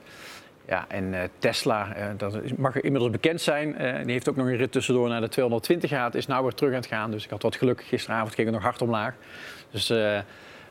Ja, 0.67 0.85
en 0.87 1.29
Tesla, 1.37 2.13
dat 2.17 2.57
mag 2.57 2.79
inmiddels 2.81 3.11
bekend 3.11 3.41
zijn. 3.41 3.75
die 4.03 4.11
heeft 4.11 4.29
ook 4.29 4.35
nog 4.35 4.47
een 4.47 4.55
rit 4.55 4.71
tussendoor 4.71 5.09
naar 5.09 5.21
de 5.21 5.27
220 5.27 5.89
gehad. 5.89 6.15
Is 6.15 6.27
nou 6.27 6.43
weer 6.43 6.53
terug 6.53 6.71
aan 6.71 6.79
het 6.79 6.87
gaan. 6.87 7.11
Dus 7.11 7.23
ik 7.23 7.29
had 7.29 7.41
wat 7.41 7.55
geluk. 7.55 7.83
Gisteravond 7.83 8.33
ging 8.33 8.47
het 8.47 8.55
nog 8.55 8.65
hard 8.65 8.81
omlaag. 8.81 9.13
Dus 9.71 9.93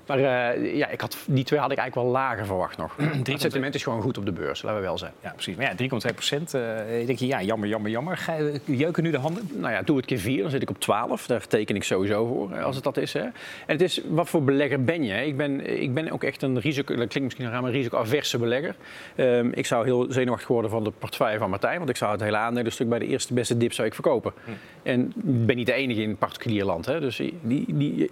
maar 0.09 0.19
uh, 0.19 0.77
ja, 0.77 0.89
ik 0.89 1.01
had, 1.01 1.17
die 1.27 1.45
twee 1.45 1.61
had 1.61 1.71
ik 1.71 1.79
eigenlijk 1.79 2.09
wel 2.09 2.21
lager 2.23 2.47
verwacht 2.47 2.77
nog. 2.77 2.97
Het 3.23 3.41
sentiment 3.41 3.75
is 3.75 3.83
gewoon 3.83 4.03
goed 4.03 4.19
op 4.19 4.25
de 4.25 4.33
beurs, 4.33 4.63
laten 4.63 4.81
we 4.81 4.85
wel 4.87 4.99
zeggen. 4.99 5.19
Ja, 5.23 5.31
precies. 5.31 5.57
Maar 5.57 5.75
ja, 5.79 6.09
3,2 6.09 6.15
procent. 6.15 6.55
Uh, 6.55 6.63
denk 7.07 7.19
je, 7.19 7.27
ja, 7.27 7.43
jammer, 7.43 7.69
jammer, 7.69 7.91
jammer. 7.91 8.17
Ga 8.17 8.37
jeuken 8.65 9.03
nu 9.03 9.11
de 9.11 9.19
handen? 9.19 9.49
Nou 9.53 9.73
ja, 9.73 9.83
doe 9.83 9.97
het 9.97 10.07
keer 10.07 10.19
4, 10.19 10.43
dan 10.43 10.51
zit 10.51 10.63
ik 10.63 10.71
op 10.71 10.81
12. 10.81 11.27
Daar 11.27 11.47
teken 11.47 11.77
ik 11.77 11.85
sowieso 11.85 12.27
voor, 12.27 12.63
als 12.63 12.75
het 12.75 12.85
dat 12.85 12.97
is. 12.97 13.13
Hè. 13.13 13.21
En 13.21 13.33
het 13.67 13.81
is, 13.81 14.01
wat 14.09 14.29
voor 14.29 14.43
belegger 14.43 14.85
ben 14.85 15.05
je? 15.05 15.27
Ik 15.27 15.37
ben, 15.37 15.81
ik 15.81 15.95
ben 15.95 16.11
ook 16.11 16.25
echt 16.25 16.43
een 16.43 16.61
risico, 16.61 16.97
dat 16.97 17.09
klinkt 17.09 17.29
misschien 17.29 17.51
raar, 17.51 17.61
maar 17.61 17.71
een 17.71 17.77
risicoaverse 17.77 18.39
belegger. 18.39 18.75
Um, 19.17 19.53
ik 19.55 19.67
zou 19.67 19.85
heel 19.85 20.07
zenuwachtig 20.09 20.49
worden 20.49 20.71
van 20.71 20.85
de 20.85 20.93
portefeuille 20.99 21.39
van 21.39 21.51
Martijn, 21.51 21.79
want 21.79 21.91
ik 21.91 21.97
zou 21.97 22.13
het 22.13 22.21
hele 22.21 22.37
aandelenstuk 22.37 22.89
bij 22.89 22.99
de 22.99 23.07
eerste 23.07 23.35
beste 23.35 23.57
dip 23.57 23.73
zou 23.73 23.89
ik 23.89 23.95
verkopen. 23.95 24.33
Hm. 24.45 24.51
En 24.83 25.13
ik 25.17 25.47
ben 25.47 25.57
niet 25.57 25.67
de 25.67 25.73
enige 25.73 26.03
in 26.03 26.17
particulier 26.17 26.65
land. 26.65 26.87
Hè. 26.87 27.01
Dus 27.01 27.17
die, 27.41 27.65
die 27.69 28.11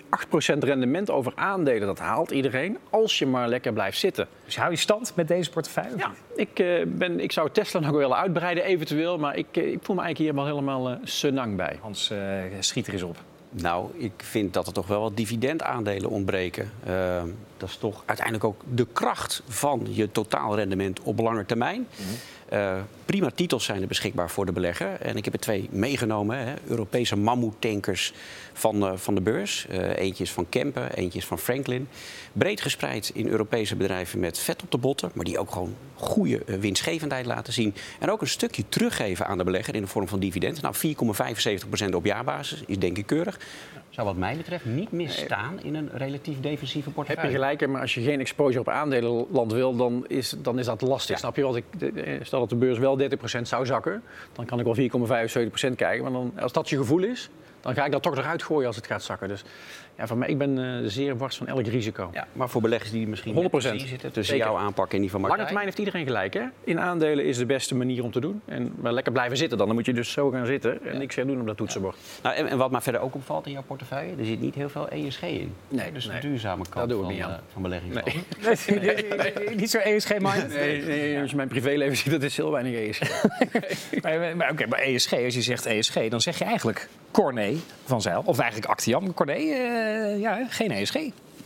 8% 0.54 0.58
rendement 0.58 1.10
over 1.10 1.32
aandelen, 1.34 1.85
dat 1.86 1.98
haalt 1.98 2.30
iedereen 2.30 2.78
als 2.90 3.18
je 3.18 3.26
maar 3.26 3.48
lekker 3.48 3.72
blijft 3.72 3.98
zitten. 3.98 4.28
Dus 4.44 4.56
hou 4.56 4.70
je 4.70 4.76
stand 4.76 5.12
met 5.14 5.28
deze 5.28 5.50
portefeuille? 5.50 5.96
Ja, 5.96 6.12
ik, 6.36 6.58
uh, 6.58 6.82
ben, 6.86 7.20
ik 7.20 7.32
zou 7.32 7.50
Tesla 7.50 7.80
nog 7.80 7.90
willen 7.90 8.16
uitbreiden 8.16 8.64
eventueel, 8.64 9.18
maar 9.18 9.36
ik, 9.36 9.46
uh, 9.52 9.72
ik 9.72 9.78
voel 9.82 9.96
me 9.96 10.02
eigenlijk 10.02 10.18
hier 10.18 10.34
wel 10.34 10.54
helemaal 10.54 10.90
uh, 10.90 10.96
senang 11.02 11.56
bij. 11.56 11.78
Hans, 11.80 12.12
schiet 12.60 12.86
er 12.86 12.92
eens 12.92 13.02
op. 13.02 13.16
Nou, 13.50 13.90
ik 13.98 14.12
vind 14.16 14.54
dat 14.54 14.66
er 14.66 14.72
toch 14.72 14.86
wel 14.86 15.00
wat 15.00 15.16
dividendaandelen 15.16 16.10
ontbreken. 16.10 16.70
dat 17.56 17.68
is 17.68 17.76
toch 17.76 18.02
uiteindelijk 18.06 18.46
ook 18.46 18.62
de 18.74 18.86
kracht 18.92 19.42
van 19.48 19.86
je 19.90 20.10
totaalrendement 20.10 21.00
op 21.00 21.18
lange 21.18 21.46
termijn. 21.46 21.78
Mm 21.78 21.86
-hmm. 21.96 22.16
Eh, 22.48 22.78
prima 23.04 23.30
titels 23.34 23.64
zijn 23.64 23.82
er 23.82 23.88
beschikbaar 23.88 24.30
voor 24.30 24.46
de 24.46 24.52
belegger. 24.52 25.00
En 25.00 25.16
ik 25.16 25.24
heb 25.24 25.34
er 25.34 25.40
twee 25.40 25.68
meegenomen. 25.70 26.38
Hè. 26.38 26.54
Europese 26.66 27.16
mammoetankers 27.16 28.12
van, 28.52 28.84
uh, 28.84 28.96
van 28.96 29.14
de 29.14 29.20
beurs. 29.20 29.66
Uh, 29.70 29.96
eentje 29.96 30.24
is 30.24 30.32
van 30.32 30.48
Kempen, 30.48 30.94
eentje 30.94 31.18
is 31.18 31.24
van 31.24 31.38
Franklin. 31.38 31.88
Breed 32.32 32.60
gespreid 32.60 33.10
in 33.14 33.28
Europese 33.28 33.76
bedrijven 33.76 34.20
met 34.20 34.38
vet 34.38 34.62
op 34.62 34.70
de 34.70 34.78
botten. 34.78 35.10
Maar 35.14 35.24
die 35.24 35.38
ook 35.38 35.50
gewoon 35.50 35.76
goede 35.94 36.42
winstgevendheid 36.60 37.26
laten 37.26 37.52
zien. 37.52 37.74
En 37.98 38.10
ook 38.10 38.20
een 38.20 38.28
stukje 38.28 38.68
teruggeven 38.68 39.26
aan 39.26 39.38
de 39.38 39.44
belegger 39.44 39.74
in 39.74 39.82
de 39.82 39.88
vorm 39.88 40.08
van 40.08 40.20
dividend. 40.20 40.60
Nou, 40.62 40.74
4,75% 41.88 41.94
op 41.94 42.04
jaarbasis 42.04 42.62
is 42.66 42.78
denk 42.78 42.98
ik 42.98 43.06
keurig 43.06 43.38
zou 43.96 44.08
wat 44.08 44.16
mij 44.16 44.36
betreft 44.36 44.64
niet 44.64 44.92
misstaan 44.92 45.60
in 45.62 45.74
een 45.74 45.90
relatief 45.92 46.40
defensieve 46.40 46.90
portefeuille. 46.90 47.30
Heb 47.30 47.40
je 47.40 47.44
gelijk, 47.44 47.70
maar 47.70 47.80
als 47.80 47.94
je 47.94 48.02
geen 48.02 48.20
exposure 48.20 48.60
op 48.60 48.68
aandelenland 48.68 49.52
wil, 49.52 49.76
dan 49.76 50.04
is, 50.08 50.34
dan 50.38 50.58
is 50.58 50.66
dat 50.66 50.80
lastig. 50.80 51.18
Snap 51.18 51.36
je? 51.36 51.42
Want 51.42 51.56
ik, 51.56 51.64
stel 52.22 52.40
dat 52.40 52.48
de 52.48 52.56
beurs 52.56 52.78
wel 52.78 53.00
30% 53.00 53.04
zou 53.42 53.66
zakken, 53.66 54.02
dan 54.32 54.44
kan 54.44 54.60
ik 54.60 54.64
wel 54.64 55.06
4,75% 55.70 55.74
krijgen. 55.76 56.02
Maar 56.02 56.12
dan, 56.12 56.32
als 56.38 56.52
dat 56.52 56.68
je 56.68 56.76
gevoel 56.76 57.02
is, 57.02 57.30
dan 57.60 57.74
ga 57.74 57.84
ik 57.84 57.92
dat 57.92 58.02
toch 58.02 58.16
eruit 58.16 58.42
gooien 58.42 58.66
als 58.66 58.76
het 58.76 58.86
gaat 58.86 59.02
zakken. 59.02 59.28
Dus 59.28 59.44
ja, 59.98 60.06
voor 60.06 60.16
mij, 60.16 60.28
ik 60.28 60.38
ben 60.38 60.58
uh, 60.58 60.88
zeer 60.88 61.16
wars 61.16 61.36
van 61.36 61.46
elk 61.46 61.66
risico. 61.66 62.10
Ja, 62.12 62.26
maar 62.32 62.48
voor 62.48 62.60
beleggers 62.60 62.90
die 62.90 63.08
misschien 63.08 63.34
100% 63.34 63.58
zitten 63.76 64.12
tussen 64.12 64.36
jouw 64.36 64.56
aanpak 64.56 64.92
en 64.92 65.00
die 65.00 65.10
van 65.10 65.20
Martijn. 65.20 65.28
Lange 65.28 65.44
termijn 65.44 65.64
heeft 65.64 65.78
iedereen 65.78 66.06
gelijk. 66.06 66.34
Hè? 66.34 66.42
In 66.64 66.80
aandelen 66.80 67.24
is 67.24 67.38
de 67.38 67.46
beste 67.46 67.74
manier 67.74 68.04
om 68.04 68.10
te 68.10 68.20
doen. 68.20 68.40
En 68.44 68.74
maar 68.80 68.92
lekker 68.92 69.12
blijven 69.12 69.36
zitten 69.36 69.58
dan. 69.58 69.66
Dan 69.66 69.76
moet 69.76 69.86
je 69.86 69.92
dus 69.92 70.12
zo 70.12 70.30
gaan 70.30 70.46
zitten 70.46 70.84
en 70.84 70.92
ja. 70.92 70.98
niks 70.98 71.14
gaan 71.14 71.26
doen 71.26 71.40
op 71.40 71.46
dat 71.46 71.56
toetsenbord. 71.56 71.96
Nou, 72.22 72.36
en, 72.36 72.48
en, 72.48 72.58
wat 72.58 72.70
mij 72.70 72.80
verder 72.80 73.00
ook 73.00 73.14
opvalt 73.14 73.46
in 73.46 73.52
jouw 73.52 73.62
portefeuille, 73.62 74.14
er 74.18 74.24
zit 74.24 74.40
niet 74.40 74.54
heel 74.54 74.68
veel 74.68 74.88
ESG 74.88 75.22
in. 75.22 75.54
Nee, 75.68 75.92
dus 75.92 76.06
nee. 76.06 76.20
de 76.20 76.28
duurzame 76.28 76.64
kant 76.68 76.92
van, 76.92 77.10
uh, 77.12 77.26
van 77.52 77.62
belegging. 77.62 77.94
Nee. 78.46 78.78
nee. 78.78 79.34
nee. 79.34 79.54
niet 79.56 79.70
zo 79.70 79.78
ESG-minded? 79.78 80.48
Nee, 80.54 80.82
nee, 80.82 81.20
als 81.20 81.30
je 81.30 81.36
mijn 81.36 81.48
privéleven 81.48 81.96
ziet, 82.02 82.10
dat 82.10 82.22
is 82.22 82.36
heel 82.36 82.50
weinig 82.50 82.88
ESG. 82.88 83.24
maar, 84.02 84.18
maar, 84.18 84.36
maar, 84.36 84.50
okay, 84.50 84.66
maar 84.66 84.78
ESG, 84.78 85.12
als 85.12 85.34
je 85.34 85.42
zegt 85.42 85.66
ESG, 85.66 86.08
dan 86.08 86.20
zeg 86.20 86.38
je 86.38 86.44
eigenlijk 86.44 86.88
Corné 87.16 87.56
van 87.85 88.02
Zeil. 88.02 88.23
Of 88.25 88.38
eigenlijk 88.38 88.70
Actiam. 88.70 89.14
Corné, 89.14 89.37
uh, 89.37 90.20
ja, 90.20 90.46
geen 90.49 90.70
ESG. 90.70 90.94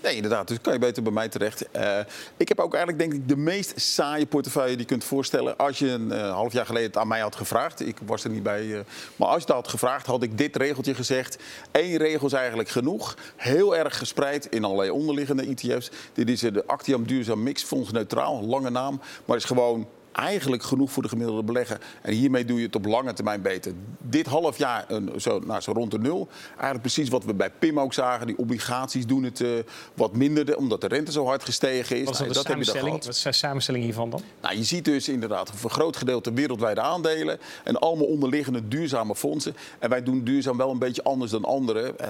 Nee, 0.02 0.14
inderdaad. 0.14 0.48
Dus 0.48 0.60
kan 0.60 0.72
je 0.72 0.78
beter 0.78 1.02
bij 1.02 1.12
mij 1.12 1.28
terecht. 1.28 1.64
Uh, 1.76 1.98
ik 2.36 2.48
heb 2.48 2.60
ook 2.60 2.74
eigenlijk 2.74 3.02
denk 3.02 3.22
ik 3.22 3.28
de 3.28 3.36
meest 3.36 3.80
saaie 3.80 4.26
portefeuille 4.26 4.70
die 4.70 4.78
je 4.78 4.84
kunt 4.84 5.04
voorstellen. 5.04 5.56
Als 5.56 5.78
je 5.78 5.88
een 5.88 6.08
uh, 6.08 6.32
half 6.32 6.52
jaar 6.52 6.66
geleden 6.66 6.88
het 6.88 6.98
aan 6.98 7.08
mij 7.08 7.20
had 7.20 7.36
gevraagd. 7.36 7.86
Ik 7.86 7.96
was 8.06 8.24
er 8.24 8.30
niet 8.30 8.42
bij. 8.42 8.84
Maar 9.16 9.28
als 9.28 9.40
je 9.40 9.46
dat 9.46 9.56
had 9.56 9.68
gevraagd, 9.68 10.06
had 10.06 10.22
ik 10.22 10.38
dit 10.38 10.56
regeltje 10.56 10.94
gezegd. 10.94 11.38
Eén 11.72 11.96
regel 11.96 12.26
is 12.26 12.32
eigenlijk 12.32 12.68
genoeg. 12.68 13.16
Heel 13.36 13.76
erg 13.76 13.98
gespreid 13.98 14.46
in 14.46 14.64
allerlei 14.64 14.90
onderliggende 14.90 15.42
ETF's. 15.42 15.90
Dit 16.12 16.28
is 16.28 16.40
de 16.40 16.66
Actiam 16.66 17.04
Duurzaam 17.06 17.42
Mix 17.42 17.62
Fonds 17.62 17.92
Neutraal. 17.92 18.42
Lange 18.42 18.70
naam. 18.70 19.00
Maar 19.24 19.36
is 19.36 19.44
gewoon 19.44 19.88
eigenlijk 20.12 20.62
genoeg 20.62 20.92
voor 20.92 21.02
de 21.02 21.08
gemiddelde 21.08 21.42
belegger. 21.42 21.80
En 22.02 22.12
hiermee 22.12 22.44
doe 22.44 22.58
je 22.58 22.66
het 22.66 22.76
op 22.76 22.84
lange 22.84 23.12
termijn 23.12 23.42
beter. 23.42 23.72
Dit 23.98 24.26
half 24.26 24.58
jaar 24.58 24.86
zo, 25.16 25.38
nou, 25.38 25.60
zo 25.60 25.72
rond 25.72 25.90
de 25.90 25.98
nul. 25.98 26.28
Eigenlijk 26.50 26.80
precies 26.80 27.08
wat 27.08 27.24
we 27.24 27.34
bij 27.34 27.50
PIM 27.50 27.80
ook 27.80 27.94
zagen. 27.94 28.26
Die 28.26 28.38
obligaties 28.38 29.06
doen 29.06 29.22
het 29.22 29.40
uh, 29.40 29.50
wat 29.94 30.12
minder, 30.12 30.56
omdat 30.56 30.80
de 30.80 30.86
rente 30.86 31.12
zo 31.12 31.26
hard 31.26 31.44
gestegen 31.44 31.96
is. 31.96 32.04
Wat 32.04 32.12
is 32.12 32.20
nou, 32.20 32.32
dat 32.32 32.44
samenstelling, 32.44 33.04
wat 33.04 33.08
is 33.08 33.22
de 33.22 33.32
samenstelling 33.32 33.84
hiervan 33.84 34.10
dan? 34.10 34.22
Nou, 34.40 34.56
je 34.56 34.64
ziet 34.64 34.84
dus 34.84 35.08
inderdaad 35.08 35.50
een 35.62 35.70
groot 35.70 35.96
gedeelte 35.96 36.32
wereldwijde 36.32 36.80
aandelen. 36.80 37.38
En 37.64 37.78
allemaal 37.78 38.06
onderliggende 38.06 38.68
duurzame 38.68 39.14
fondsen. 39.14 39.56
En 39.78 39.90
wij 39.90 40.02
doen 40.02 40.24
duurzaam 40.24 40.56
wel 40.56 40.70
een 40.70 40.78
beetje 40.78 41.02
anders 41.02 41.30
dan 41.30 41.44
anderen. 41.44 41.94
Uh, 42.00 42.06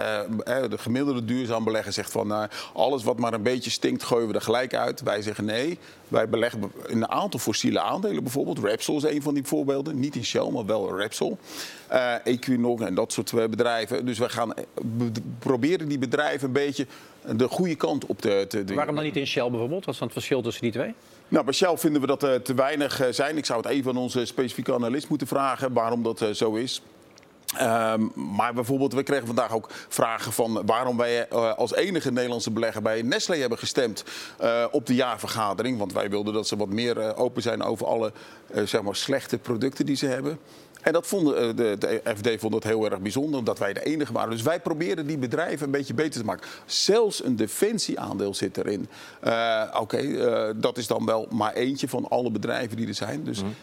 de 0.69 0.79
gemiddelde 0.79 1.25
duurzaam 1.25 1.65
belegger 1.65 1.93
zegt 1.93 2.13
van... 2.13 2.31
Uh, 2.31 2.43
alles 2.75 3.05
wat 3.05 3.19
maar 3.19 3.33
een 3.33 3.43
beetje 3.43 3.71
stinkt, 3.71 4.03
gooien 4.03 4.29
we 4.29 4.35
er 4.35 4.41
gelijk 4.41 4.75
uit. 4.75 5.03
Wij 5.03 5.23
zeggen 5.23 5.45
nee, 5.45 5.79
wij 6.09 6.29
beleggen 6.29 6.73
in 6.87 6.97
een 6.97 7.11
aantal 7.11 7.41
fossiele 7.41 7.81
aandelen 7.81 7.90
bijvoorbeeld. 7.99 8.59
Repsol 8.59 8.97
is 8.97 9.03
een 9.03 9.23
van 9.23 9.35
die 9.35 9.45
voorbeelden. 9.45 10.01
Niet 10.01 10.17
in 10.17 10.25
Shell, 10.25 10.51
maar 10.51 10.67
wel 10.67 10.97
Repsol. 10.97 11.39
Uh, 11.93 12.15
Equinox 12.25 12.83
en 12.83 12.95
dat 12.95 13.13
soort 13.13 13.51
bedrijven. 13.51 14.07
Dus 14.07 14.19
we 14.19 14.29
gaan 14.29 14.55
proberen 15.39 15.89
die 15.89 15.99
bedrijven 15.99 16.47
een 16.47 16.53
beetje 16.53 16.87
de 17.37 17.49
goede 17.49 17.75
kant 17.75 18.07
op 18.07 18.21
te... 18.21 18.45
te 18.49 18.75
Waarom 18.75 18.95
dan 18.95 19.05
niet 19.05 19.17
in 19.17 19.27
Shell 19.27 19.51
bijvoorbeeld? 19.51 19.85
Wat 19.85 19.95
is 19.95 20.01
dan 20.01 20.09
het 20.09 20.17
verschil 20.17 20.43
tussen 20.43 20.63
die 20.63 20.73
twee? 20.73 20.95
Nou, 21.29 21.45
bij 21.45 21.55
Shell 21.55 21.77
vinden 21.77 22.01
we 22.01 22.07
dat 22.07 22.23
er 22.23 22.43
te 22.43 22.55
weinig 22.55 23.09
zijn. 23.11 23.37
Ik 23.37 23.45
zou 23.45 23.61
het 23.61 23.71
even 23.71 23.91
aan 23.91 23.97
onze 23.97 24.25
specifieke 24.25 24.75
analist 24.75 25.09
moeten 25.09 25.27
vragen 25.27 25.73
waarom 25.73 26.03
dat 26.03 26.27
zo 26.33 26.55
is. 26.55 26.83
Um, 27.59 28.13
maar 28.35 28.55
bijvoorbeeld, 28.55 28.93
we 28.93 29.03
kregen 29.03 29.27
vandaag 29.27 29.53
ook 29.53 29.69
vragen 29.89 30.33
van 30.33 30.63
waarom 30.67 30.97
wij 30.97 31.27
uh, 31.33 31.55
als 31.55 31.75
enige 31.75 32.13
Nederlandse 32.13 32.51
belegger 32.51 32.83
bij 32.83 33.03
Nestlé 33.03 33.37
hebben 33.37 33.59
gestemd 33.59 34.05
uh, 34.41 34.65
op 34.71 34.87
de 34.87 34.95
jaarvergadering. 34.95 35.79
Want 35.79 35.93
wij 35.93 36.11
wilden 36.11 36.35
dat 36.35 36.47
ze 36.47 36.57
wat 36.57 36.69
meer 36.69 36.97
uh, 36.97 37.11
open 37.15 37.43
zijn 37.43 37.63
over 37.63 37.87
alle 37.87 38.13
zeg 38.65 38.83
maar 38.83 38.97
slechte 38.97 39.39
producten 39.39 39.87
die 39.87 39.97
ze 39.97 40.07
hebben. 40.07 40.39
En 40.81 40.93
dat 40.93 41.07
vonden, 41.07 41.57
de, 41.57 41.77
de, 41.79 42.01
FD 42.17 42.41
vond 42.41 42.55
het 42.55 42.65
heel 42.65 42.91
erg 42.91 43.01
bijzonder, 43.01 43.39
omdat 43.39 43.59
wij 43.59 43.73
de 43.73 43.85
enige 43.85 44.13
waren. 44.13 44.31
Dus 44.31 44.43
wij 44.43 44.61
proberen 44.61 45.07
die 45.07 45.19
bedrijven 45.19 45.67
een 45.67 45.73
beetje 45.73 45.95
beter 45.95 46.21
te 46.21 46.27
maken. 46.27 46.49
Zelfs 46.67 47.25
een 47.25 47.37
defensieaandeel 47.37 48.35
zit 48.35 48.57
erin. 48.57 48.89
Oké, 49.21 49.79
okay, 49.81 50.55
dat 50.57 50.79
is 50.79 50.87
dan 50.87 51.07
wel 51.07 51.27
maar 51.31 51.53
eentje 51.53 51.89
van 51.89 52.09
alle 52.09 52.31
bedrijven 52.31 52.77
die 52.77 52.89
er 52.89 52.95
zijn. 52.95 53.25
Dus 53.25 53.43
mm. 53.43 53.55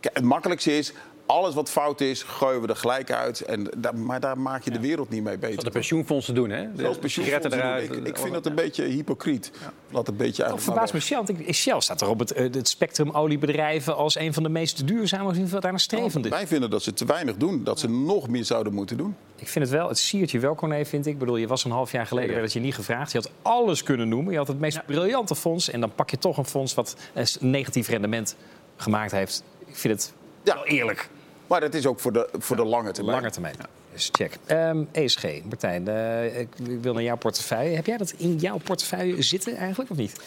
het 0.00 0.24
makkelijkste 0.24 0.76
is, 0.78 0.92
alles 1.26 1.54
wat 1.54 1.70
fout 1.70 2.00
is, 2.00 2.22
gooien 2.22 2.60
we 2.60 2.68
er 2.68 2.76
gelijk 2.76 3.12
uit. 3.12 3.40
En 3.40 3.70
da 3.76 3.92
maar 3.92 4.20
daar 4.20 4.38
maak 4.38 4.64
je 4.64 4.70
de 4.70 4.80
wereld 4.80 5.10
niet 5.10 5.22
mee 5.22 5.38
beter. 5.38 5.56
Dat 5.56 5.64
de 5.64 5.70
pensioenfondsen 5.70 6.34
doen, 6.34 6.50
hè? 6.50 6.66
Zoals 6.76 6.98
pensioenfondsen 6.98 7.50
doen. 7.50 7.98
Ik, 7.98 8.06
ik, 8.06 8.18
vind 8.18 8.32
dat 8.32 8.46
een 8.46 8.54
beetje 8.54 8.84
hypocriet. 8.84 9.50
Ja. 9.60 9.72
Laat 9.90 10.08
een 10.08 10.16
beetje 10.16 10.44
Toch 10.44 10.62
verbaast 10.62 10.92
me 10.92 11.00
Shell. 11.00 11.22
Shell 11.52 11.80
staat 11.80 12.00
er 12.00 12.08
op 12.08 12.18
het, 12.18 12.36
het 12.36 12.68
spectrum 12.68 13.10
oliebedrijven 13.10 13.96
als 13.96 14.18
een 14.18 14.34
van 14.34 14.42
de 14.42 14.48
meest 14.48 14.86
duurzame, 14.86 15.28
of 15.28 15.48
daar 15.48 15.70
naar 15.70 15.80
streven. 15.80 16.20
Nou, 16.20 16.32
wij 16.32 16.46
vinden 16.46 16.70
dat 16.70 16.82
ze 16.82 16.92
te 16.92 17.04
weinig 17.04 17.36
doen. 17.36 17.64
Dat 17.64 17.80
ze 17.80 17.88
nog 17.88 18.28
meer 18.28 18.44
zouden 18.44 18.72
moeten 18.72 18.96
doen. 18.96 19.16
Ik 19.36 19.48
vind 19.48 19.64
het 19.64 19.74
wel, 19.74 19.88
het 19.88 19.98
siert 19.98 20.30
je 20.30 20.38
wel, 20.38 20.54
Corné, 20.54 20.84
vind 20.84 21.06
ik. 21.06 21.12
Ik 21.12 21.18
bedoel, 21.18 21.36
je 21.36 21.46
was 21.46 21.64
een 21.64 21.70
half 21.70 21.92
jaar 21.92 22.06
geleden, 22.06 22.36
werd 22.36 22.52
je 22.52 22.60
niet 22.60 22.74
gevraagd. 22.74 23.12
Je 23.12 23.18
had 23.18 23.30
alles 23.42 23.82
kunnen 23.82 24.08
noemen. 24.08 24.32
Je 24.32 24.38
had 24.38 24.48
het 24.48 24.58
meest 24.58 24.86
briljante 24.86 25.34
fonds. 25.34 25.70
En 25.70 25.80
dan 25.80 25.94
pak 25.94 26.10
je 26.10 26.18
toch 26.18 26.36
een 26.36 26.46
fonds 26.46 26.74
wat 26.74 26.96
een 27.12 27.50
negatief 27.50 27.88
rendement 27.88 28.36
gemaakt 28.76 29.12
heeft. 29.12 29.44
Ik 29.66 29.76
vind 29.76 29.94
het 29.94 30.12
wel 30.42 30.64
eerlijk. 30.64 31.08
Maar 31.46 31.60
dat 31.60 31.74
is 31.74 31.86
ook 31.86 32.00
voor 32.00 32.12
de, 32.12 32.28
voor 32.38 32.56
de 32.56 32.64
lange 32.64 32.92
termijn. 32.92 33.16
Lange 33.16 33.30
termijn. 33.30 33.54
Ja. 33.58 33.66
Dus 33.92 34.08
check. 34.12 34.38
Um, 34.50 34.88
ESG, 34.92 35.24
Martijn, 35.44 35.88
uh, 35.88 36.40
ik 36.40 36.48
wil 36.80 36.92
naar 36.92 37.02
jouw 37.02 37.16
portefeuille. 37.16 37.76
Heb 37.76 37.86
jij 37.86 37.96
dat 37.96 38.14
in 38.16 38.36
jouw 38.36 38.58
portefeuille 38.64 39.22
zitten 39.22 39.56
eigenlijk 39.56 39.90
of 39.90 39.96
niet? 39.96 40.20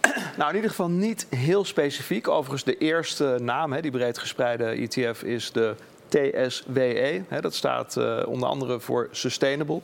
Nou, 0.36 0.50
in 0.50 0.54
ieder 0.54 0.70
geval 0.70 0.90
niet 0.90 1.26
heel 1.36 1.64
specifiek. 1.64 2.28
Overigens, 2.28 2.64
de 2.64 2.78
eerste 2.78 3.38
naam, 3.42 3.72
hè, 3.72 3.80
die 3.80 3.90
breed 3.90 4.18
gespreide 4.18 4.64
ETF, 4.64 5.22
is 5.22 5.52
de 5.52 5.74
TSWE. 6.10 7.22
Hè, 7.28 7.40
dat 7.40 7.54
staat 7.54 7.96
uh, 7.98 8.22
onder 8.26 8.48
andere 8.48 8.80
voor 8.80 9.08
Sustainable. 9.10 9.80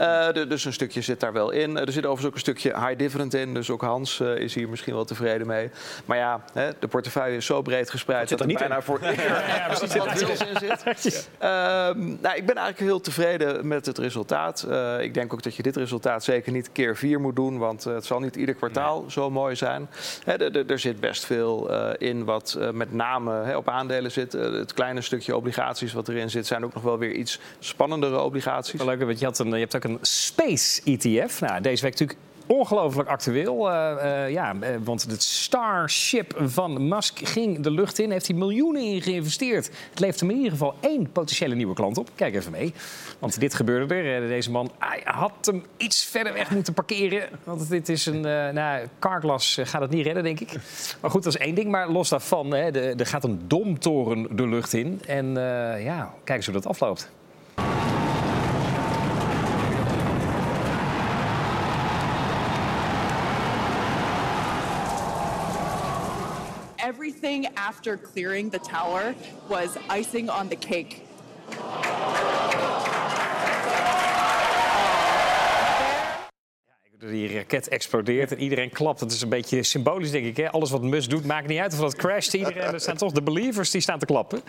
Uh, 0.00 0.32
de, 0.32 0.46
dus 0.46 0.64
een 0.64 0.72
stukje 0.72 1.00
zit 1.00 1.20
daar 1.20 1.32
wel 1.32 1.50
in. 1.50 1.78
er 1.78 1.92
zit 1.92 2.06
overigens 2.06 2.26
ook 2.26 2.34
een 2.34 2.40
stukje 2.40 2.86
high 2.86 2.98
dividend 2.98 3.34
in. 3.34 3.54
Dus 3.54 3.70
ook 3.70 3.80
Hans 3.80 4.20
uh, 4.20 4.36
is 4.36 4.54
hier 4.54 4.68
misschien 4.68 4.94
wel 4.94 5.04
tevreden 5.04 5.46
mee. 5.46 5.70
Maar 6.04 6.16
ja, 6.16 6.44
hè, 6.52 6.70
de 6.78 6.88
portefeuille 6.88 7.36
is 7.36 7.46
zo 7.46 7.62
breed 7.62 7.90
gespreid 7.90 8.28
dat, 8.28 8.38
dat 8.38 8.50
er 8.50 8.54
bijna 8.54 8.76
in. 8.76 8.82
voor 8.82 8.98
ja, 9.04 9.12
ja, 9.12 9.68
wat 9.68 10.18
wils 10.18 10.40
in 10.40 10.56
zit. 10.58 11.28
nou, 12.20 12.36
ik 12.36 12.46
ben 12.46 12.56
eigenlijk 12.56 12.78
heel 12.78 13.00
tevreden 13.00 13.68
met 13.68 13.86
het 13.86 13.98
resultaat. 13.98 14.66
ik 15.00 15.14
denk 15.14 15.32
ook 15.32 15.42
dat 15.42 15.54
je 15.54 15.62
dit 15.62 15.76
resultaat 15.76 16.24
zeker 16.24 16.52
niet 16.52 16.72
keer 16.72 16.96
vier 16.96 17.20
moet 17.20 17.36
doen. 17.36 17.58
Want 17.58 17.84
het 17.84 18.04
zal 18.04 18.20
niet 18.20 18.36
ieder 18.36 18.54
kwartaal 18.54 19.00
nee. 19.00 19.10
zo 19.10 19.30
mooi 19.30 19.56
zijn. 19.56 19.88
Hè, 20.24 20.64
er 20.66 20.78
zit 20.78 21.00
best 21.00 21.24
veel 21.24 21.70
in 21.98 22.24
wat 22.24 22.58
met 22.72 22.92
name 22.92 23.56
op 23.56 23.68
aandelen 23.68 24.10
zit. 24.10 24.32
het 24.32 24.72
kleine 24.72 25.00
stukje 25.00 25.36
wat 25.92 26.08
erin 26.08 26.30
zit, 26.30 26.46
zijn 26.46 26.64
ook 26.64 26.74
nog 26.74 26.82
wel 26.82 26.98
weer 26.98 27.12
iets 27.12 27.40
spannendere 27.58 28.20
obligaties. 28.20 28.82
Leuk, 28.82 29.02
want 29.02 29.18
je, 29.18 29.24
had 29.24 29.38
een, 29.38 29.48
je 29.48 29.56
hebt 29.56 29.76
ook 29.76 29.84
een 29.84 29.98
Space 30.00 30.82
ETF. 30.84 31.40
Nou, 31.40 31.60
deze 31.60 31.82
week 31.82 31.92
natuurlijk 31.92 32.18
ongelooflijk 32.46 33.08
actueel. 33.08 33.70
Uh, 33.70 33.92
uh, 34.04 34.30
ja, 34.30 34.54
want 34.84 35.02
het 35.02 35.22
Starship 35.22 36.34
van 36.44 36.88
Musk 36.88 37.28
ging 37.28 37.60
de 37.60 37.70
lucht 37.70 37.98
in. 37.98 38.10
Heeft 38.10 38.26
hij 38.26 38.36
miljoenen 38.36 38.82
in 38.82 39.02
geïnvesteerd. 39.02 39.70
Het 39.90 40.00
levert 40.00 40.20
hem 40.20 40.30
in 40.30 40.36
ieder 40.36 40.50
geval 40.50 40.74
één 40.80 41.12
potentiële 41.12 41.54
nieuwe 41.54 41.74
klant 41.74 41.98
op. 41.98 42.10
Kijk 42.14 42.34
even 42.34 42.52
mee. 42.52 42.74
Want 43.18 43.40
dit 43.40 43.54
gebeurde 43.54 43.94
er. 43.94 44.28
Deze 44.28 44.50
man 44.50 44.70
hij 44.78 45.00
had 45.04 45.32
hem 45.40 45.64
iets 45.76 46.04
verder 46.04 46.32
weg 46.32 46.50
moeten 46.50 46.74
parkeren. 46.74 47.28
Want 47.44 47.68
dit 47.68 47.88
is 47.88 48.06
een... 48.06 48.26
Uh, 48.26 48.48
nou, 48.48 48.86
Carglass 48.98 49.58
gaat 49.62 49.80
het 49.80 49.90
niet 49.90 50.06
redden, 50.06 50.22
denk 50.22 50.40
ik. 50.40 50.52
Maar 51.00 51.10
goed, 51.10 51.22
dat 51.22 51.34
is 51.34 51.40
één 51.40 51.54
ding. 51.54 51.70
Maar 51.70 51.90
los 51.90 52.08
daarvan, 52.08 52.54
hè, 52.54 52.70
er 52.98 53.06
gaat 53.06 53.24
een 53.24 53.40
domtoren 53.46 54.36
de 54.36 54.48
lucht 54.48 54.72
in. 54.72 55.00
En 55.06 55.32
ja, 55.82 56.14
kijk 56.24 56.36
eens 56.36 56.46
hoe 56.46 56.54
dat 56.54 56.66
afloopt. 56.66 57.10
Everything 66.86 67.46
after 67.56 67.96
clearing 67.96 68.50
the 68.50 68.58
tower 68.60 69.14
was 69.48 69.76
icing 69.90 70.30
on 70.30 70.48
the 70.48 70.56
cake. 70.56 71.02
Die 76.98 77.34
raket 77.34 77.68
explodeert 77.68 78.32
en 78.32 78.38
iedereen 78.38 78.70
klapt. 78.70 79.00
Dat 79.00 79.12
is 79.12 79.22
een 79.22 79.28
beetje 79.28 79.62
symbolisch, 79.62 80.10
denk 80.10 80.26
ik. 80.26 80.36
Hè? 80.36 80.50
Alles 80.50 80.70
wat 80.70 80.82
Musk 80.82 81.10
doet, 81.10 81.24
maakt 81.24 81.48
niet 81.48 81.58
uit 81.58 81.72
of 81.72 81.78
dat 81.78 81.96
crasht. 81.96 82.34
Iedereen, 82.34 82.62
er 82.62 82.80
staan 82.80 82.96
toch 82.96 83.12
de 83.12 83.22
believers 83.22 83.70
die 83.70 83.80
staan 83.80 83.98
te 83.98 84.06
klappen. 84.06 84.40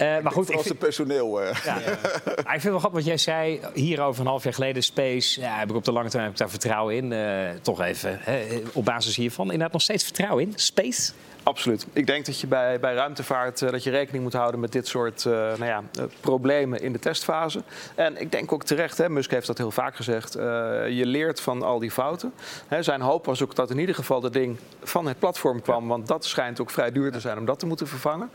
Uh, 0.00 0.18
maar 0.18 0.32
goed, 0.32 0.54
Als 0.54 0.68
het 0.68 0.78
personeel. 0.78 1.42
Uh. 1.42 1.48
Ja. 1.64 1.76
Ik 1.76 2.44
vind 2.46 2.62
het 2.62 2.62
wel 2.62 2.78
grappig 2.78 2.98
wat 2.98 3.04
jij 3.04 3.16
zei 3.16 3.60
hier 3.74 4.00
over 4.00 4.20
een 4.20 4.26
half 4.26 4.44
jaar 4.44 4.54
geleden. 4.54 4.82
Space, 4.82 5.40
ja, 5.40 5.58
heb 5.58 5.70
ik 5.70 5.76
op 5.76 5.84
de 5.84 5.92
lange 5.92 6.08
termijn 6.08 6.30
heb 6.30 6.32
ik 6.32 6.38
daar 6.38 6.60
vertrouwen 6.60 6.96
in. 6.96 7.12
Uh, 7.12 7.60
toch 7.62 7.80
even, 7.80 8.18
hè, 8.20 8.62
op 8.72 8.84
basis 8.84 9.16
hiervan. 9.16 9.44
Inderdaad 9.44 9.72
nog 9.72 9.82
steeds 9.82 10.04
vertrouwen 10.04 10.44
in. 10.44 10.52
Space? 10.56 11.12
Absoluut. 11.46 11.86
Ik 11.92 12.06
denk 12.06 12.26
dat 12.26 12.40
je 12.40 12.46
bij, 12.46 12.80
bij 12.80 12.94
ruimtevaart 12.94 13.60
uh, 13.60 13.70
dat 13.70 13.84
je 13.84 13.90
rekening 13.90 14.22
moet 14.22 14.32
houden 14.32 14.60
met 14.60 14.72
dit 14.72 14.86
soort 14.86 15.24
uh, 15.24 15.32
nou 15.32 15.64
ja, 15.64 15.82
uh, 15.98 16.04
problemen 16.20 16.82
in 16.82 16.92
de 16.92 16.98
testfase. 16.98 17.62
En 17.94 18.20
ik 18.20 18.32
denk 18.32 18.52
ook 18.52 18.64
terecht, 18.64 18.98
hè, 18.98 19.08
Musk 19.08 19.30
heeft 19.30 19.46
dat 19.46 19.58
heel 19.58 19.70
vaak 19.70 19.96
gezegd, 19.96 20.32
je 20.32 21.02
leert 21.04 21.40
van 21.40 21.62
al 21.62 21.78
die 21.78 21.90
fouten. 21.90 22.32
Hè, 22.68 22.82
zijn 22.82 23.00
hoop 23.00 23.24
was 23.26 23.42
ook 23.42 23.54
dat 23.54 23.70
in 23.70 23.78
ieder 23.78 23.94
geval 23.94 24.20
dat 24.20 24.32
ding 24.32 24.56
van 24.82 25.06
het 25.06 25.18
platform 25.18 25.62
kwam, 25.62 25.88
want 25.88 26.06
dat 26.06 26.24
schijnt 26.24 26.60
ook 26.60 26.70
vrij 26.70 26.92
duur 26.92 27.12
te 27.12 27.20
zijn 27.20 27.38
om 27.38 27.44
dat 27.44 27.58
te 27.58 27.66
moeten 27.66 27.86
vervangen. 27.86 28.30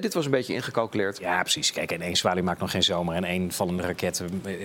dit 0.00 0.14
was 0.14 0.24
een 0.24 0.30
beetje 0.30 0.54
ingecalculeerd. 0.54 1.18
Ja, 1.18 1.40
precies. 1.40 1.72
Kijk, 1.72 1.92
en 1.92 2.00
één 2.00 2.16
zwaluw 2.16 2.42
maakt 2.42 2.60
nog 2.60 2.70
geen 2.70 2.82
zomer 2.82 3.14
en 3.14 3.24
één 3.24 3.52
vallende 3.52 3.82
raket, 3.82 4.22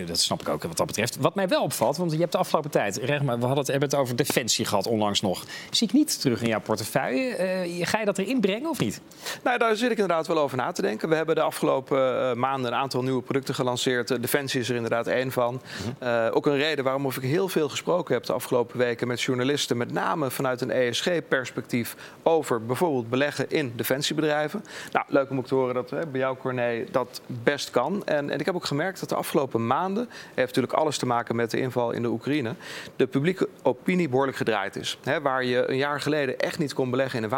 dat 0.07 0.19
snap 0.19 0.41
ik 0.41 0.49
ook 0.49 0.63
wat 0.63 0.77
dat 0.77 0.87
betreft. 0.87 1.17
Wat 1.17 1.35
mij 1.35 1.47
wel 1.47 1.63
opvalt, 1.63 1.97
want 1.97 2.11
je 2.11 2.17
hebt 2.17 2.31
de 2.31 2.37
afgelopen 2.37 2.71
tijd, 2.71 2.99
we 2.99 3.13
hadden 3.13 3.57
het, 3.57 3.67
hebben 3.67 3.89
het 3.89 3.97
over 3.97 4.15
defensie 4.15 4.65
gehad 4.65 4.87
onlangs 4.87 5.21
nog. 5.21 5.43
Zie 5.69 5.87
ik 5.87 5.93
niet 5.93 6.21
terug 6.21 6.41
in 6.41 6.47
jouw 6.47 6.61
portefeuille. 6.61 7.79
Ga 7.85 7.99
je 7.99 8.05
dat 8.05 8.17
erin 8.17 8.39
brengen 8.39 8.69
of 8.69 8.79
niet? 8.79 9.01
Nou, 9.43 9.57
daar 9.57 9.75
zit 9.75 9.91
ik 9.91 9.97
inderdaad 9.97 10.27
wel 10.27 10.39
over 10.39 10.57
na 10.57 10.71
te 10.71 10.81
denken. 10.81 11.09
We 11.09 11.15
hebben 11.15 11.35
de 11.35 11.41
afgelopen 11.41 11.97
uh, 11.97 12.33
maanden 12.33 12.71
een 12.71 12.77
aantal 12.77 13.03
nieuwe 13.03 13.21
producten 13.21 13.55
gelanceerd. 13.55 14.11
Uh, 14.11 14.17
Defensie 14.21 14.59
is 14.59 14.69
er 14.69 14.75
inderdaad 14.75 15.07
één 15.07 15.31
van. 15.31 15.61
-hmm. 15.83 16.07
uh, 16.07 16.27
ook 16.31 16.45
een 16.45 16.57
reden 16.57 16.83
waarom 16.83 17.05
ik 17.05 17.21
heel 17.21 17.47
veel 17.47 17.69
gesproken 17.69 18.13
heb 18.13 18.23
de 18.23 18.33
afgelopen 18.33 18.77
weken 18.77 19.07
met 19.07 19.21
journalisten, 19.21 19.77
met 19.77 19.91
name 19.91 20.31
vanuit 20.31 20.61
een 20.61 20.71
ESG-perspectief, 20.71 21.95
over 22.23 22.65
bijvoorbeeld 22.65 23.09
beleggen 23.09 23.49
in 23.49 23.73
defensiebedrijven. 23.75 24.65
Nou, 24.91 25.05
leuk 25.07 25.29
om 25.29 25.37
ook 25.37 25.47
te 25.47 25.55
horen 25.55 25.73
dat 25.73 25.89
bij 25.89 26.19
jou, 26.19 26.37
Corné, 26.37 26.83
dat 26.91 27.21
best 27.27 27.69
kan. 27.69 28.05
En, 28.05 28.29
en 28.29 28.39
ik 28.39 28.45
heb 28.45 28.55
ook 28.55 28.65
gemerkt 28.65 28.99
dat 28.99 29.09
de 29.09 29.15
afgelopen 29.15 29.67
maanden, 29.67 30.09
heeft 30.33 30.47
natuurlijk 30.55 30.73
alles 30.73 30.97
te 30.97 31.05
maken 31.05 31.35
met 31.35 31.51
de 31.51 31.59
inval 31.59 31.91
in 31.91 32.01
de 32.01 32.07
Oekraïne, 32.07 32.55
de 32.95 33.07
publieke 33.07 33.49
opinie 33.61 34.09
behoorlijk 34.09 34.37
gedraaid 34.37 34.75
is. 34.75 34.97
He, 35.03 35.21
waar 35.21 35.43
je 35.43 35.69
een 35.69 35.77
jaar 35.77 36.01
geleden 36.01 36.39
echt 36.39 36.59
niet 36.59 36.73
kon 36.73 36.89
beleggen 36.89 37.17
in 37.17 37.23
een 37.23 37.29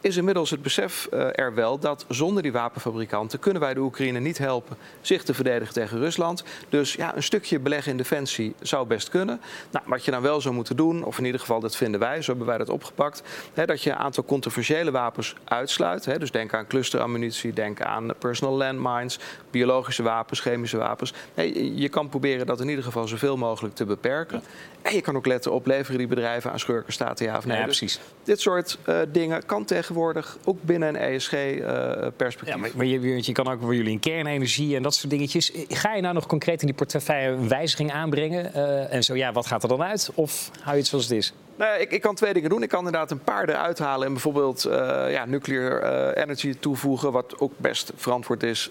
is 0.00 0.16
inmiddels 0.16 0.50
het 0.50 0.62
besef 0.62 1.08
uh, 1.12 1.38
er 1.38 1.54
wel 1.54 1.78
dat 1.78 2.04
zonder 2.08 2.42
die 2.42 2.52
wapenfabrikanten 2.52 3.38
kunnen 3.38 3.62
wij 3.62 3.74
de 3.74 3.80
Oekraïne 3.80 4.18
niet 4.18 4.38
helpen 4.38 4.76
zich 5.00 5.22
te 5.22 5.34
verdedigen 5.34 5.74
tegen 5.74 5.98
Rusland. 5.98 6.44
Dus 6.68 6.92
ja, 6.92 7.16
een 7.16 7.22
stukje 7.22 7.58
beleggen 7.58 7.90
in 7.90 7.96
defensie 7.96 8.54
zou 8.60 8.86
best 8.86 9.08
kunnen. 9.08 9.40
Nou, 9.70 9.84
wat 9.88 10.04
je 10.04 10.10
dan 10.10 10.22
wel 10.22 10.40
zou 10.40 10.54
moeten 10.54 10.76
doen, 10.76 11.04
of 11.04 11.18
in 11.18 11.24
ieder 11.24 11.40
geval 11.40 11.60
dat 11.60 11.76
vinden 11.76 12.00
wij, 12.00 12.22
zo 12.22 12.30
hebben 12.30 12.46
wij 12.46 12.58
dat 12.58 12.68
opgepakt, 12.68 13.22
hè, 13.54 13.66
dat 13.66 13.82
je 13.82 13.90
een 13.90 13.96
aantal 13.96 14.24
controversiële 14.24 14.90
wapens 14.90 15.34
uitsluit. 15.44 16.04
Hè, 16.04 16.18
dus 16.18 16.30
denk 16.30 16.54
aan 16.54 16.66
clusterammunitie, 16.66 17.52
denk 17.52 17.82
aan 17.82 18.10
personal 18.18 18.56
landmines, 18.56 19.18
biologische 19.58 20.02
wapens, 20.02 20.40
chemische 20.40 20.76
wapens. 20.76 21.12
Nee, 21.34 21.74
je 21.74 21.88
kan 21.88 22.08
proberen 22.08 22.46
dat 22.46 22.60
in 22.60 22.68
ieder 22.68 22.84
geval 22.84 23.08
zoveel 23.08 23.36
mogelijk 23.36 23.74
te 23.74 23.84
beperken. 23.84 24.42
En 24.82 24.94
je 24.94 25.00
kan 25.00 25.16
ook 25.16 25.26
letten 25.26 25.52
op 25.52 25.66
leveren 25.66 25.98
die 25.98 26.06
bedrijven 26.06 26.52
aan 26.52 26.58
schurkenstaten 26.58 27.26
ja 27.26 27.36
of 27.36 27.46
nee. 27.46 27.58
Ja, 27.58 27.64
Dus 27.64 27.78
precies. 27.78 28.00
dit 28.22 28.40
soort 28.40 28.78
uh, 28.88 28.98
dingen 29.08 29.46
kan 29.46 29.64
tegenwoordig 29.64 30.38
ook 30.44 30.62
binnen 30.62 30.88
een 30.88 30.96
ESG-perspectief. 30.96 32.54
Ja, 32.54 32.60
maar, 32.60 32.70
maar 32.74 32.86
je, 32.86 33.24
je, 33.26 33.32
kan 33.32 33.48
ook 33.48 33.60
voor 33.60 33.74
jullie 33.74 33.92
in 33.92 34.00
kernenergie 34.00 34.76
en 34.76 34.82
dat 34.82 34.94
soort 34.94 35.10
dingetjes. 35.10 35.52
Ga 35.68 35.94
je 35.94 36.02
nou 36.02 36.14
nog 36.14 36.26
concreet 36.26 36.60
in 36.60 36.66
die 36.66 36.76
portefeuille 36.76 37.28
een 37.28 37.48
wijziging 37.48 37.92
aanbrengen? 37.92 38.50
Uh, 38.54 38.92
en 38.92 39.02
zo 39.02 39.14
ja, 39.14 39.32
wat 39.32 39.46
gaat 39.46 39.62
er 39.62 39.68
dan 39.68 39.82
uit? 39.82 40.10
Of 40.14 40.50
hou 40.60 40.72
je 40.72 40.80
het 40.80 40.86
zoals 40.86 41.04
het 41.04 41.16
is? 41.16 41.32
Nou 41.56 41.70
ja, 41.70 41.76
ik, 41.76 41.90
ik, 41.90 42.00
kan 42.00 42.14
twee 42.14 42.32
dingen 42.32 42.50
doen. 42.50 42.62
Ik 42.62 42.68
kan 42.68 42.78
inderdaad 42.78 43.10
een 43.10 43.24
paar 43.24 43.48
eruit 43.48 43.78
halen 43.78 44.06
en 44.06 44.12
bijvoorbeeld 44.12 44.66
uh, 44.66 44.72
ja, 45.10 45.24
nuclear 45.24 45.82
uh, 45.82 46.22
energy 46.22 46.54
toevoegen, 46.60 47.12
wat 47.12 47.38
ook 47.38 47.52
best 47.56 47.92
verantwoord 47.96 48.42
is 48.42 48.70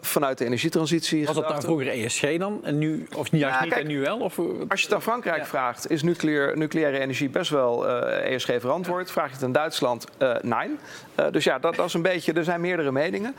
vanuit 0.00 0.38
de 0.38 0.44
energietransitie. 0.44 1.26
Was 1.26 1.34
dat 1.34 1.48
nou 1.48 1.62
vroeger 1.62 1.88
ESG 1.88 2.36
dan? 2.38 2.60
En 2.64 2.78
nu, 2.78 3.06
of 3.16 3.30
juist 3.30 3.56
ja, 3.56 3.62
niet 3.62 3.72
kijk, 3.72 3.82
en 3.82 3.88
nu 3.88 4.00
wel? 4.00 4.18
Of? 4.18 4.38
Als 4.68 4.80
je 4.80 4.86
het 4.86 4.94
aan 4.94 5.02
Frankrijk 5.02 5.38
ja. 5.38 5.46
vraagt, 5.46 5.90
is 5.90 6.02
nucleaire, 6.02 6.56
nucleaire 6.56 6.98
energie 6.98 7.28
best 7.28 7.50
wel 7.50 7.88
uh, 7.88 8.34
ESG 8.34 8.46
verantwoord. 8.58 9.10
Vraag 9.10 9.26
je 9.26 9.34
het 9.34 9.42
aan 9.44 9.52
Duitsland, 9.52 10.04
uh, 10.18 10.36
nee. 10.42 10.68
Uh, 11.20 11.26
dus 11.30 11.44
ja, 11.44 11.58
dat, 11.58 11.74
dat, 11.74 11.86
is 11.86 11.94
een 11.94 12.02
beetje, 12.02 12.32
er 12.32 12.44
zijn 12.44 12.60
meerdere 12.60 12.92
meningen. 12.92 13.34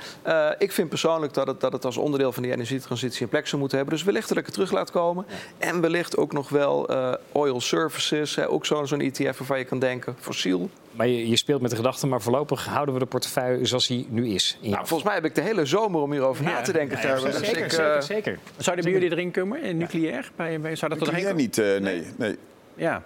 Ik 0.57 0.71
vind 0.71 0.89
persoonlijk 0.89 1.33
dat 1.33 1.47
het, 1.47 1.61
dat 1.61 1.73
het 1.73 1.85
als 1.85 1.97
onderdeel 1.97 2.31
van 2.31 2.43
die 2.43 2.51
energietransitie 2.51 3.21
een 3.21 3.29
plek 3.29 3.47
zou 3.47 3.59
moeten 3.59 3.77
hebben. 3.77 3.95
Dus 3.95 4.05
wellicht 4.05 4.29
dat 4.29 4.37
ik 4.37 4.45
het 4.45 4.53
terug 4.53 4.71
laat 4.71 4.91
komen. 4.91 5.25
Ja. 5.27 5.67
En 5.67 5.81
wellicht 5.81 6.17
ook 6.17 6.33
nog 6.33 6.49
wel 6.49 6.89
oil 7.31 7.61
services, 7.61 8.35
hè, 8.35 8.49
ook 8.49 8.65
zo'n 8.65 8.87
zo 8.87 8.97
ETF 8.97 9.37
waarvan 9.37 9.57
je 9.57 9.65
kan 9.65 9.79
denken, 9.79 10.15
fossiel. 10.19 10.69
Maar 10.97 11.07
je, 11.07 11.29
je, 11.29 11.35
speelt 11.35 11.61
met 11.61 11.69
de 11.69 11.75
gedachte, 11.75 12.07
maar 12.07 12.21
voorlopig 12.21 12.65
houden 12.65 12.93
we 12.93 12.99
de 12.99 13.05
portefeuille 13.05 13.65
zoals 13.65 13.87
die 13.87 14.07
nu 14.09 14.27
is. 14.27 14.57
Nou, 14.61 14.75
volgens 14.75 15.03
mij 15.03 15.13
heb 15.13 15.25
ik 15.25 15.35
de 15.35 15.41
hele 15.41 15.65
zomer 15.65 16.01
om 16.01 16.11
hierover 16.11 16.43
ja. 16.43 16.51
na 16.51 16.61
te 16.61 16.71
denken. 16.71 16.97
Ja, 16.97 17.17
zeker, 17.17 17.39
dus 17.39 17.49
ik, 17.49 17.55
zeker, 17.55 18.03
zeker. 18.03 18.39
Zouden 18.57 18.85
bij 18.85 18.93
jullie 18.93 19.11
erin 19.11 19.31
komen, 19.31 19.61
in 19.61 19.77
nucleair? 19.77 20.31
Bij, 20.35 20.59
bij, 20.59 20.75
zou 20.75 20.91
dat 20.91 20.99
nucleair 20.99 21.27
tot 21.27 21.37
niet, 21.37 21.57
uh, 21.57 21.77
nee. 21.77 22.03
nee. 22.17 22.37
Ja. 22.75 23.03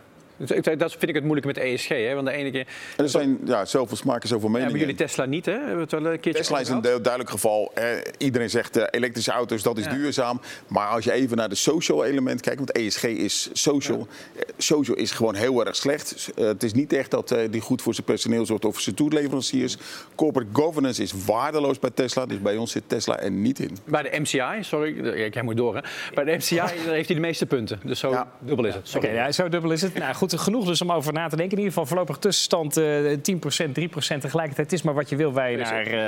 Dat 0.78 0.92
vind 0.92 1.08
ik 1.08 1.16
het 1.16 1.24
moeilijk 1.24 1.46
met 1.46 1.58
ESG. 1.58 1.88
Hè? 1.88 2.14
Want 2.14 2.28
de 2.28 2.34
ene 2.34 2.52
keer. 2.52 2.68
En 2.98 3.04
er 3.04 3.10
zijn 3.10 3.40
ja, 3.46 3.66
zoveel 3.66 3.98
smaken, 3.98 4.28
zoveel 4.28 4.50
meningen. 4.50 4.74
Ja, 4.74 4.80
jullie 4.80 4.96
Tesla 4.96 5.26
niet, 5.26 5.46
hè? 5.46 5.52
Hebben 5.52 5.76
we 5.76 5.82
het 5.82 5.92
wel 5.92 6.06
een 6.06 6.20
keertje 6.20 6.42
Tesla 6.42 6.60
is 6.60 6.70
een 6.70 6.82
duidelijk 6.82 7.30
geval. 7.30 7.72
Eh, 7.74 7.86
iedereen 8.18 8.50
zegt 8.50 8.78
uh, 8.78 8.84
elektrische 8.90 9.32
auto's, 9.32 9.64
dat 9.64 9.78
is 9.78 9.86
ja. 9.86 9.94
duurzaam. 9.94 10.42
Maar 10.68 10.88
als 10.88 11.04
je 11.04 11.12
even 11.12 11.38
naar 11.38 11.50
de 11.50 11.56
social 11.56 12.06
element 12.06 12.42
kijkt, 12.42 12.58
want 12.58 12.72
ESG 12.72 13.04
is 13.04 13.50
social. 13.54 14.08
Ja. 14.36 14.44
Social 14.58 14.98
is 14.98 15.12
gewoon 15.12 15.36
heel 15.36 15.66
erg 15.66 15.76
slecht. 15.76 16.32
Uh, 16.36 16.46
het 16.46 16.64
is 16.64 16.74
niet 16.74 16.94
echt 16.94 17.12
dat 17.12 17.36
die 17.50 17.62
goed 17.62 17.82
voor 17.82 17.94
zijn 17.94 18.06
personeel 18.06 18.46
zorgt 18.46 18.66
of 18.66 18.80
zijn 18.80 18.96
toeleveranciers. 18.96 19.78
Corporate 20.16 20.50
governance 20.54 21.02
is 21.02 21.14
waardeloos 21.26 21.80
bij 21.80 21.90
Tesla. 21.94 22.26
Dus 22.26 22.42
bij 22.42 22.58
ons 22.58 22.72
zit 22.72 22.84
Tesla 22.88 23.20
er 23.20 23.32
niet 23.32 23.60
in. 23.60 23.78
Bij 23.86 24.04
de 24.04 24.20
MCI, 24.20 24.58
sorry, 24.62 25.16
jij 25.34 25.44
moet 25.44 25.58
door. 25.58 25.76
Hè? 25.76 25.82
Bij 26.14 26.24
de 26.24 26.36
MCI 26.36 26.60
heeft 26.60 27.08
hij 27.08 27.16
de 27.16 27.20
meeste 27.22 27.46
punten. 27.46 27.80
Dus 27.84 28.00
zo 28.00 28.26
dubbel 28.40 28.66
is 28.66 28.74
het. 28.74 28.88
Oké, 28.96 28.98
okay, 28.98 29.14
ja, 29.16 29.32
zo 29.32 29.50
dubbel 29.50 29.72
is 29.72 29.82
het. 29.82 29.94
Nou 29.94 30.14
goed, 30.14 30.31
genoeg 30.40 30.66
dus 30.66 30.82
om 30.82 30.92
over 30.92 31.14
na 31.14 31.28
te 31.28 31.36
denken. 31.36 31.58
In 31.58 31.64
ieder 31.64 31.74
geval 31.74 31.86
voorlopig 31.86 32.18
tussenstand 32.18 32.78
uh, 32.78 33.18
10%, 33.18 33.18
3% 33.18 33.18
tegelijkertijd. 34.20 34.58
Het 34.58 34.74
is 34.74 34.82
maar 34.82 34.94
wat 34.94 35.10
je 35.10 35.16
wil 35.16 35.32
waar 35.32 35.52
je 35.52 35.58
naar, 35.58 35.88
uh, 35.88 36.02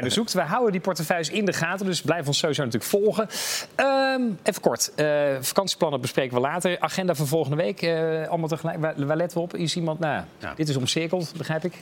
naar 0.00 0.10
zoekt. 0.10 0.32
We 0.32 0.40
houden 0.40 0.72
die 0.72 0.80
portefeuilles 0.80 1.30
in 1.30 1.44
de 1.44 1.52
gaten, 1.52 1.86
dus 1.86 2.02
blijf 2.02 2.26
ons 2.26 2.38
sowieso 2.38 2.64
natuurlijk 2.64 2.90
volgen. 2.90 3.28
Um, 3.76 4.38
even 4.42 4.62
kort, 4.62 4.92
uh, 4.96 5.36
vakantieplannen 5.40 6.00
bespreken 6.00 6.34
we 6.34 6.40
later. 6.40 6.78
Agenda 6.80 7.14
voor 7.14 7.26
volgende 7.26 7.56
week, 7.56 7.82
uh, 7.82 8.28
allemaal 8.28 8.48
tegelijk. 8.48 8.78
Waar, 8.78 9.06
waar 9.06 9.16
letten 9.16 9.38
we 9.38 9.44
op? 9.44 9.56
Is 9.56 9.76
iemand, 9.76 9.98
nou, 9.98 10.24
ja. 10.38 10.54
dit 10.54 10.68
is 10.68 10.76
omcirkeld, 10.76 11.32
begrijp 11.36 11.64
ik. 11.64 11.74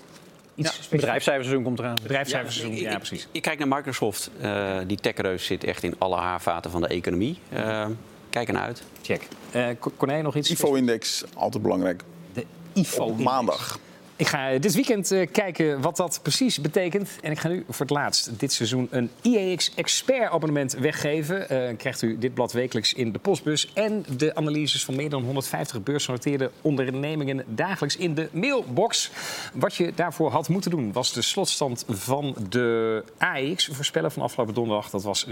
Iets 0.55 0.77
ja, 0.77 0.97
bedrijfscijferseizoen 0.97 1.65
komt 1.65 1.79
eraan. 1.79 1.97
Bedrijfscijferseizoen, 2.03 2.77
ja, 2.77 2.91
ja, 2.91 2.97
precies. 2.97 3.29
Je 3.31 3.41
kijkt 3.41 3.59
naar 3.59 3.77
Microsoft. 3.77 4.31
Uh, 4.43 4.77
die 4.87 4.97
techreus 4.97 5.47
zit 5.47 5.65
echt 5.65 5.83
in 5.83 5.95
alle 5.99 6.17
haarvaten 6.17 6.71
van 6.71 6.81
de 6.81 6.89
economie. 6.89 7.39
Uh, 7.53 7.87
kijk 8.35 8.49
ernaar 8.49 8.65
uit. 8.67 8.83
Check. 9.03 9.29
Uh, 9.57 9.67
Corné, 9.97 10.23
nog 10.23 10.37
iets? 10.37 10.51
IFO-index, 10.51 11.25
altijd 11.35 11.63
belangrijk. 11.63 12.03
De 12.33 12.47
IFO 12.73 13.05
Op 13.05 13.19
maandag. 13.19 13.79
Ik 14.17 14.27
ga 14.27 14.59
dit 14.59 14.75
weekend 14.75 15.13
uh, 15.13 15.27
kijken 15.33 15.81
wat 15.81 15.97
dat 15.97 16.19
precies 16.23 16.61
betekent. 16.61 17.11
En 17.23 17.31
ik 17.31 17.39
ga 17.39 17.49
nu 17.49 17.65
voor 17.69 17.87
het 17.87 17.95
laatst 17.95 18.39
dit 18.39 18.53
seizoen 18.53 18.89
een 18.91 19.11
IEX 19.23 19.75
Expert 19.75 20.31
abonnement 20.31 20.73
weggeven. 20.73 21.41
Uh, 21.41 21.77
krijgt 21.77 22.03
u 22.03 22.19
dit 22.19 22.35
blad 22.35 22.53
wekelijks 22.53 22.93
in 22.93 23.13
de 23.13 23.19
postbus. 23.19 23.73
En 23.73 24.05
de 24.17 24.35
analyses 24.35 24.85
van 24.85 24.97
meer 24.97 25.11
dan 25.11 25.23
150 25.23 25.83
beursgenoteerde 25.83 26.51
ondernemingen 26.61 27.45
dagelijks 27.47 27.97
in 27.97 28.15
de 28.15 28.29
mailbox. 28.33 29.11
Wat 29.55 29.75
je 29.75 29.93
daarvoor 29.95 30.31
had 30.31 30.49
moeten 30.49 30.71
doen 30.71 30.93
was 30.93 31.13
de 31.13 31.23
slotstand 31.23 31.85
van 31.89 32.37
de 32.49 33.03
AEX 33.19 33.69
voorspellen 33.73 34.13
van 34.13 34.23
afgelopen 34.23 34.55
donderdag. 34.55 34.91
Dat 34.91 35.03
was 35.03 35.27
761,10. 35.27 35.31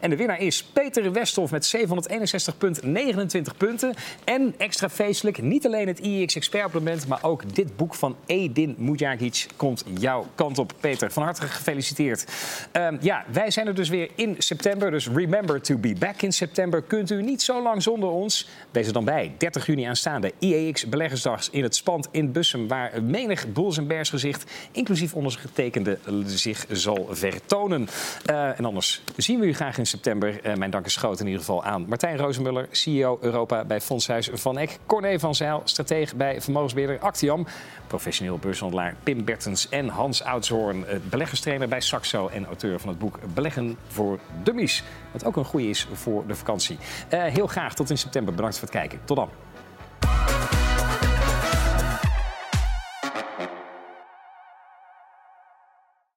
En 0.00 0.10
de 0.10 0.16
winnaar 0.16 0.40
is 0.40 0.64
Peter 0.64 1.12
Westhoff 1.12 1.52
met 1.52 1.76
761,29 1.76 3.56
punten. 3.56 3.94
En 4.24 4.54
extra 4.58 4.88
feestelijk, 4.88 5.42
niet 5.42 5.66
alleen 5.66 5.86
het 5.86 5.98
IEX 5.98 6.34
Expert 6.34 6.70
maar 6.82 7.22
ook 7.22 7.54
dit 7.54 7.76
boek 7.76 7.94
van 7.94 8.16
Edin 8.26 8.74
Mujagic 8.78 9.46
komt 9.56 9.84
jouw 9.98 10.26
kant 10.34 10.58
op. 10.58 10.72
Peter, 10.80 11.12
van 11.12 11.22
harte 11.22 11.46
gefeliciteerd. 11.46 12.24
Um, 12.72 12.98
ja, 13.00 13.24
wij 13.32 13.50
zijn 13.50 13.66
er 13.66 13.74
dus 13.74 13.88
weer 13.88 14.10
in 14.14 14.34
september, 14.38 14.90
dus 14.90 15.08
remember 15.08 15.60
to 15.60 15.76
be 15.76 15.94
back 15.98 16.22
in 16.22 16.32
september. 16.32 16.82
Kunt 16.82 17.10
u 17.10 17.22
niet 17.22 17.42
zo 17.42 17.62
lang 17.62 17.82
zonder 17.82 18.08
ons? 18.08 18.48
Wees 18.70 18.86
er 18.86 18.92
dan 18.92 19.04
bij. 19.04 19.34
30 19.38 19.66
juni 19.66 19.82
aanstaande 19.84 20.32
IEX 20.38 20.88
Beleggersdag 20.88 21.50
in 21.50 21.62
het 21.62 21.74
Spand 21.74 22.08
in 22.10 22.32
Bussum, 22.32 22.68
waar 22.68 23.02
menig 23.02 23.52
Bulls 23.52 23.76
en 23.76 23.86
Bears 23.86 24.10
gezicht, 24.10 24.50
inclusief 24.72 25.14
ondergetekende, 25.14 25.98
zich 26.24 26.66
zal 26.70 27.08
vertonen. 27.10 27.88
Uh, 28.30 28.58
en 28.58 28.64
anders 28.64 29.02
zien 29.16 29.40
we 29.40 29.46
u 29.46 29.54
graag 29.54 29.78
in 29.78 29.86
september. 29.86 30.46
Uh, 30.46 30.54
mijn 30.54 30.70
dank 30.70 30.86
is 30.86 30.96
groot 30.96 31.20
in 31.20 31.26
ieder 31.26 31.40
geval 31.40 31.64
aan 31.64 31.86
Martijn 31.88 32.16
Rozenmuller, 32.16 32.68
CEO 32.70 33.18
Europa 33.20 33.64
bij 33.64 33.80
Fondshuis 33.80 34.30
Van 34.32 34.58
Eck, 34.58 34.78
Corné 34.86 35.18
van 35.18 35.34
Zijl, 35.34 35.60
stratege 35.64 36.16
bij 36.16 36.40
Vermogen 36.40 36.61
vermogensbeheerder 36.68 36.98
Actiam, 36.98 37.46
professioneel 37.86 38.38
beurshandelaar 38.38 38.94
Pim 39.02 39.24
Bertens 39.24 39.68
en 39.68 39.88
Hans 39.88 40.22
Oudshoorn, 40.22 40.86
eh, 40.86 40.98
beleggerstrainer 41.10 41.68
bij 41.68 41.80
Saxo 41.80 42.28
en 42.28 42.46
auteur 42.46 42.80
van 42.80 42.88
het 42.88 42.98
boek 42.98 43.18
Beleggen 43.34 43.76
voor 43.88 44.18
Dummies. 44.42 44.82
Wat 45.12 45.24
ook 45.24 45.36
een 45.36 45.44
goede 45.44 45.68
is 45.68 45.88
voor 45.92 46.26
de 46.26 46.34
vakantie. 46.34 46.78
Eh, 47.08 47.24
heel 47.24 47.46
graag 47.46 47.74
tot 47.74 47.90
in 47.90 47.98
september. 47.98 48.34
Bedankt 48.34 48.58
voor 48.58 48.68
het 48.68 48.76
kijken. 48.76 49.00
Tot 49.04 49.16
dan. 49.16 49.28